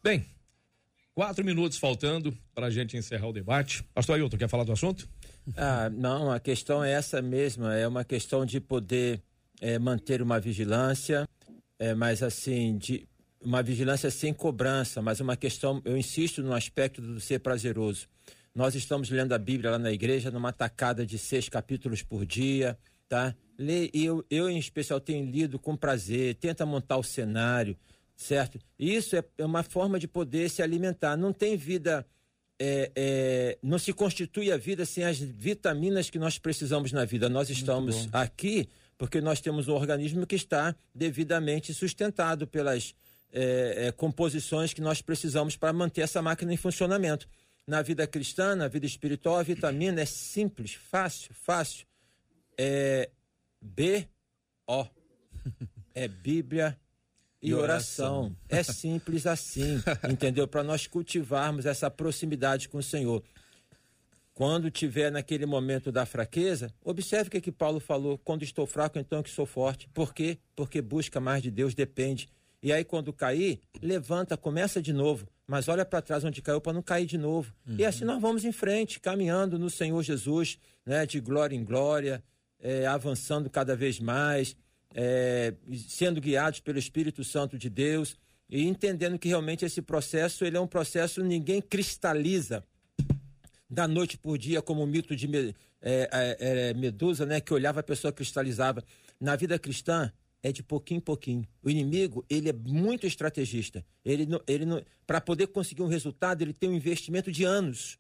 [0.04, 0.26] Bem,
[1.14, 3.84] quatro minutos faltando para a gente encerrar o debate.
[3.94, 5.08] Pastor Ailton, quer falar do assunto?
[5.56, 9.22] Ah, não, a questão é essa mesma, é uma questão de poder
[9.62, 11.28] é, manter uma vigilância,
[11.80, 13.08] é, mas assim, de
[13.42, 18.08] uma vigilância sem cobrança, mas uma questão, eu insisto no aspecto do ser prazeroso.
[18.54, 22.78] Nós estamos lendo a Bíblia lá na igreja, numa tacada de seis capítulos por dia,
[23.08, 23.36] tá?
[23.94, 27.78] Eu, eu, em especial, tenho lido com prazer, tenta montar o cenário,
[28.16, 28.60] certo?
[28.78, 31.16] Isso é, é uma forma de poder se alimentar.
[31.16, 32.06] Não tem vida
[32.60, 37.28] é, é, não se constitui a vida sem as vitaminas que nós precisamos na vida.
[37.28, 42.96] Nós estamos aqui porque nós temos um organismo que está devidamente sustentado pelas
[43.32, 47.28] é, é, composições que nós precisamos para manter essa máquina em funcionamento.
[47.68, 51.86] Na vida cristã, na vida espiritual, a vitamina é simples, fácil, fácil.
[52.58, 53.10] É
[53.62, 54.88] B-O.
[55.98, 56.78] É Bíblia,
[57.46, 58.36] e oração.
[58.50, 60.48] É simples assim, entendeu?
[60.48, 63.24] Para nós cultivarmos essa proximidade com o Senhor.
[64.34, 69.00] Quando tiver naquele momento da fraqueza, observe o que, que Paulo falou: quando estou fraco,
[69.00, 69.88] então é que sou forte.
[69.94, 70.40] Por quê?
[70.56, 72.28] Porque busca mais de Deus, depende.
[72.62, 75.28] E aí, quando cair, levanta, começa de novo.
[75.48, 77.54] Mas olha para trás onde caiu para não cair de novo.
[77.68, 77.76] Uhum.
[77.78, 82.24] E assim nós vamos em frente, caminhando no Senhor Jesus, né, de glória em glória,
[82.60, 84.56] é, avançando cada vez mais
[84.96, 85.54] é,
[85.90, 88.18] sendo guiados pelo Espírito Santo de Deus
[88.50, 92.64] e entendendo que realmente esse processo ele é um processo ninguém cristaliza
[93.70, 97.82] da noite por dia como o mito de é, é, é, Medusa, né, que olhava
[97.82, 98.84] a pessoa cristalizava.
[99.20, 101.48] Na vida cristã é de pouquinho em pouquinho.
[101.62, 103.84] O inimigo ele é muito estrategista.
[104.04, 104.66] Ele, ele
[105.06, 108.00] para poder conseguir um resultado ele tem um investimento de anos,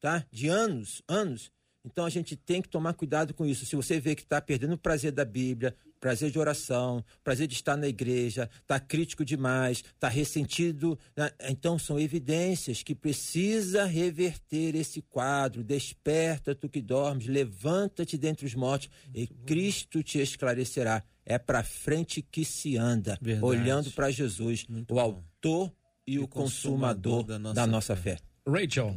[0.00, 0.24] tá?
[0.30, 1.50] De anos, anos.
[1.84, 3.66] Então a gente tem que tomar cuidado com isso.
[3.66, 7.54] Se você vê que está perdendo o prazer da Bíblia, prazer de oração, prazer de
[7.54, 11.30] estar na igreja, está crítico demais, está ressentido, né?
[11.48, 15.62] então são evidências que precisa reverter esse quadro.
[15.62, 19.44] Desperta tu que dormes, levanta-te dentre os mortos Muito e bom.
[19.44, 21.02] Cristo te esclarecerá.
[21.26, 23.44] É para frente que se anda, Verdade.
[23.46, 25.00] olhando para Jesus, Muito o bom.
[25.00, 25.72] autor
[26.06, 28.16] e, e o consumador, consumador da, nossa, da nossa fé.
[28.16, 28.22] fé.
[28.46, 28.96] Rachel.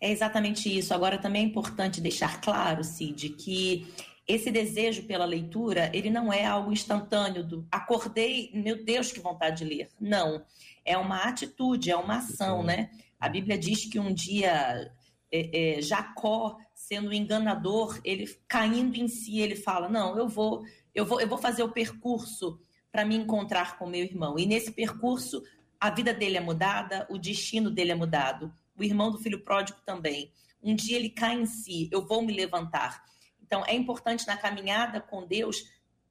[0.00, 0.94] É exatamente isso.
[0.94, 3.86] Agora, também é importante deixar claro, Cid, que
[4.26, 9.58] esse desejo pela leitura, ele não é algo instantâneo do acordei, meu Deus, que vontade
[9.58, 9.88] de ler.
[9.98, 10.44] Não.
[10.84, 12.90] É uma atitude, é uma ação, né?
[13.18, 14.92] A Bíblia diz que um dia
[15.32, 20.62] é, é, Jacó, sendo enganador, ele caindo em si, ele fala: Não, eu vou,
[20.94, 22.60] eu vou, eu vou fazer o percurso
[22.92, 24.38] para me encontrar com meu irmão.
[24.38, 25.42] E nesse percurso,
[25.80, 29.78] a vida dele é mudada, o destino dele é mudado o irmão do filho pródigo
[29.84, 30.32] também.
[30.62, 33.04] Um dia ele cai em si, eu vou me levantar.
[33.42, 35.64] Então, é importante na caminhada com Deus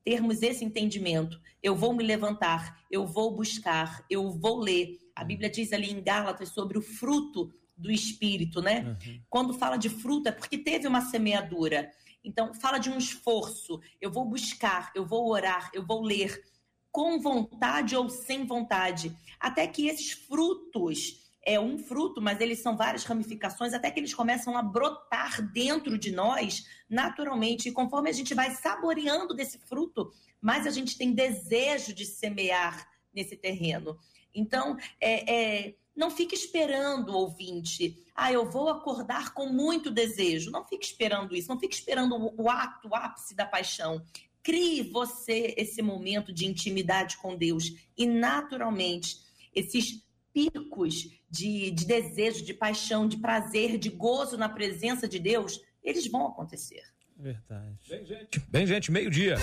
[0.04, 1.40] termos esse entendimento.
[1.62, 4.98] Eu vou me levantar, eu vou buscar, eu vou ler.
[5.16, 8.98] A Bíblia diz ali em Gálatas sobre o fruto do espírito, né?
[9.06, 9.22] Uhum.
[9.30, 11.92] Quando fala de fruto é porque teve uma semeadura.
[12.24, 13.80] Então, fala de um esforço.
[14.02, 16.44] Eu vou buscar, eu vou orar, eu vou ler
[16.92, 22.76] com vontade ou sem vontade, até que esses frutos é um fruto, mas eles são
[22.76, 27.70] várias ramificações, até que eles começam a brotar dentro de nós naturalmente.
[27.70, 32.86] E conforme a gente vai saboreando desse fruto, mais a gente tem desejo de semear
[33.16, 33.98] nesse terreno.
[34.36, 37.98] Então, é, é, não fique esperando, ouvinte.
[38.14, 40.52] Ah, eu vou acordar com muito desejo.
[40.52, 41.48] Não fique esperando isso.
[41.48, 44.06] Não fique esperando o, ato, o ápice da paixão.
[44.44, 47.72] Crie você esse momento de intimidade com Deus.
[47.98, 49.26] E, naturalmente,
[49.56, 50.06] esses
[50.38, 56.06] picos de, de desejo, de paixão, de prazer, de gozo na presença de Deus, eles
[56.06, 56.84] vão acontecer.
[57.18, 57.76] Verdade.
[57.90, 59.38] Bem, gente, bem, gente meio-dia.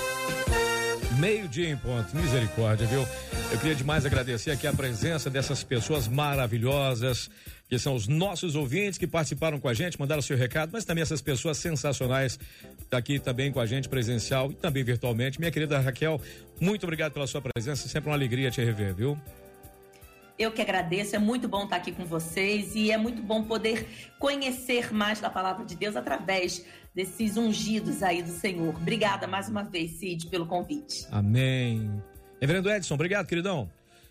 [1.18, 2.14] Meio-dia em ponto.
[2.14, 3.00] Misericórdia, viu?
[3.50, 7.28] Eu queria demais agradecer aqui a presença dessas pessoas maravilhosas
[7.68, 11.02] que são os nossos ouvintes que participaram com a gente, mandaram seu recado, mas também
[11.02, 12.38] essas pessoas sensacionais
[12.92, 15.40] aqui também com a gente presencial e também virtualmente.
[15.40, 16.20] Minha querida Raquel,
[16.60, 19.18] muito obrigado pela sua presença, sempre uma alegria te rever, viu?
[20.36, 23.86] Eu que agradeço, é muito bom estar aqui com vocês e é muito bom poder
[24.18, 28.74] conhecer mais da palavra de Deus através desses ungidos aí do Senhor.
[28.74, 31.06] Obrigada mais uma vez, Cid, pelo convite.
[31.12, 32.02] Amém.
[32.40, 33.70] Reverendo Edson, obrigado, queridão.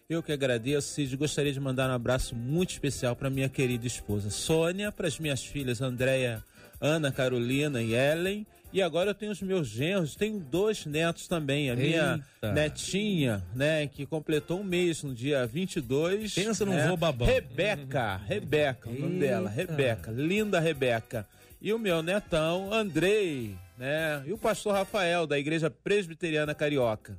[0.09, 1.17] Eu que agradeço, Cid.
[1.17, 5.43] Gostaria de mandar um abraço muito especial para minha querida esposa Sônia, para as minhas
[5.43, 6.41] filhas Andréia,
[6.79, 11.69] Ana, Carolina e Ellen e agora eu tenho os meus genros, tenho dois netos também.
[11.69, 12.51] A minha Eita.
[12.51, 16.33] netinha, né, que completou um mês no dia 22.
[16.33, 16.87] Pensa num né?
[16.87, 17.27] vô babão.
[17.27, 21.27] Rebeca, Rebeca, o nome dela, Rebeca, linda Rebeca.
[21.61, 24.23] E o meu netão, Andrei, né?
[24.25, 27.15] E o pastor Rafael, da Igreja Presbiteriana Carioca.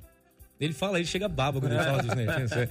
[0.59, 2.51] Ele fala, ele chega babo quando ele fala dos netinhos.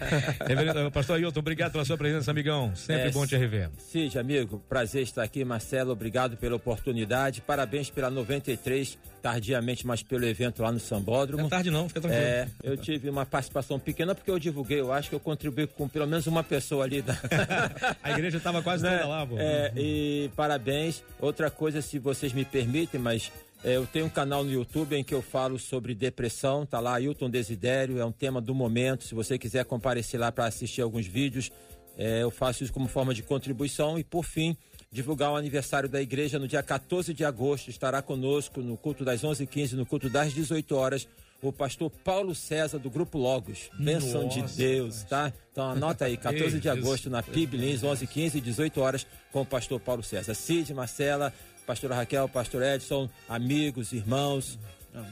[0.45, 2.74] É, pastor Ailton, obrigado pela sua presença, amigão.
[2.74, 3.70] Sempre é, bom te rever.
[3.78, 5.45] Cid, amigo, prazer estar aqui.
[5.45, 7.41] Marcelo, obrigado pela oportunidade.
[7.41, 11.43] Parabéns pela 93, tardiamente, mas pelo evento lá no Sambódromo.
[11.43, 12.24] Não é tarde não, fica tranquilo.
[12.24, 15.89] É, eu tive uma participação pequena porque eu divulguei, eu acho que eu contribuí com
[15.89, 17.03] pelo menos uma pessoa ali.
[17.03, 17.14] Da...
[18.03, 18.99] A igreja estava quase né?
[18.99, 19.37] toda lá, pô.
[19.39, 21.03] É, e parabéns.
[21.20, 23.30] Outra coisa, se vocês me permitem, mas
[23.73, 27.31] eu tenho um canal no YouTube em que eu falo sobre depressão, tá lá, Hilton
[27.31, 29.05] Desidério, é um tema do momento.
[29.05, 31.51] Se você quiser comparecer lá para assistir alguns vídeos,
[31.97, 33.99] é, eu faço isso como forma de contribuição.
[33.99, 34.57] E por fim,
[34.93, 37.71] divulgar o aniversário da igreja no dia 14 de agosto.
[37.71, 41.09] Estará conosco no culto das 11h15, no culto das 18 horas
[41.49, 43.71] o pastor Paulo César do Grupo Logos.
[43.79, 45.33] Bênção de Deus, tá?
[45.53, 49.79] Então anota aí, 14 de agosto na PIB Lins, 11h15, 18 horas, com o pastor
[49.79, 50.35] Paulo César.
[50.35, 51.33] Cid, Marcela,
[51.67, 54.59] pastora Raquel, pastor Edson, amigos, irmãos.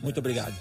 [0.03, 0.55] Muito obrigado.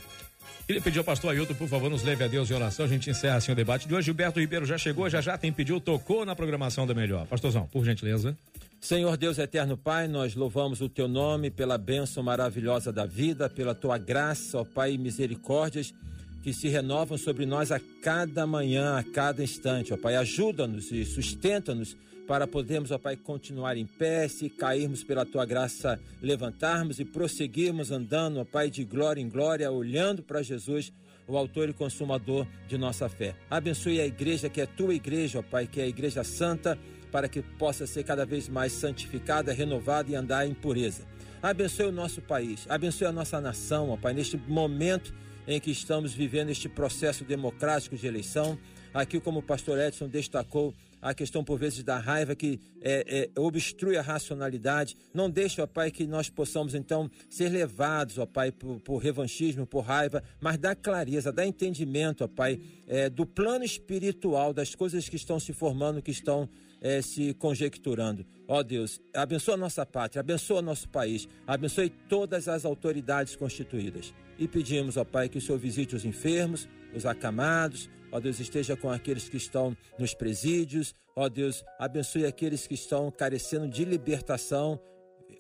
[0.66, 2.86] Queria pedir ao pastor Ailton, por favor, nos leve a Deus em oração.
[2.86, 4.06] A gente encerra assim o debate de hoje.
[4.06, 7.28] Gilberto Ribeiro já chegou, já já tem pedido, tocou na programação da melhor.
[7.28, 8.38] Pastorzão, por gentileza.
[8.80, 13.76] Senhor Deus eterno Pai, nós louvamos o teu nome pela bênção maravilhosa da vida, pela
[13.76, 15.94] tua graça, ó Pai, e misericórdias
[16.42, 20.16] que se renovam sobre nós a cada manhã, a cada instante, ó Pai.
[20.16, 21.96] Ajuda-nos e sustenta-nos
[22.32, 27.92] para podermos, ó Pai, continuar em pé, se cairmos pela tua graça, levantarmos e prosseguirmos
[27.92, 30.94] andando, ó Pai, de glória em glória, olhando para Jesus,
[31.28, 33.36] o autor e consumador de nossa fé.
[33.50, 36.80] Abençoe a igreja que é tua igreja, ó Pai, que é a igreja santa,
[37.12, 41.04] para que possa ser cada vez mais santificada, renovada e andar em pureza.
[41.44, 45.14] Abençoe o nosso país, abençoe a nossa nação, ó Pai, neste momento
[45.46, 48.58] em que estamos vivendo este processo democrático de eleição.
[48.94, 53.40] Aqui, como o pastor Edson destacou, a questão, por vezes, da raiva que é, é,
[53.40, 54.96] obstrui a racionalidade.
[55.14, 59.66] Não deixe, ó Pai, que nós possamos, então, ser levados, ó Pai, por, por revanchismo,
[59.66, 65.10] por raiva, mas dá clareza, dá entendimento, ó Pai, é, do plano espiritual, das coisas
[65.10, 66.48] que estão se formando, que estão
[66.82, 68.26] é, se conjecturando.
[68.48, 74.14] Ó Deus, abençoa nossa pátria, abençoa nosso país, abençoe todas as autoridades constituídas.
[74.38, 78.76] E pedimos, ó Pai, que o Senhor visite os enfermos, os acamados, Ó Deus, esteja
[78.76, 80.94] com aqueles que estão nos presídios.
[81.16, 84.80] Ó Deus, abençoe aqueles que estão carecendo de libertação.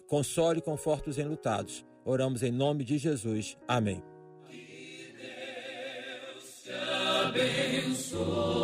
[0.07, 1.85] Console e conforte os enlutados.
[2.05, 3.57] Oramos em nome de Jesus.
[3.67, 4.01] Amém.
[4.49, 6.71] Que Deus te
[7.27, 8.61] abençoe.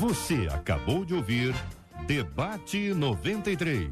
[0.00, 1.54] Você acabou de ouvir
[2.06, 3.90] Debate 93.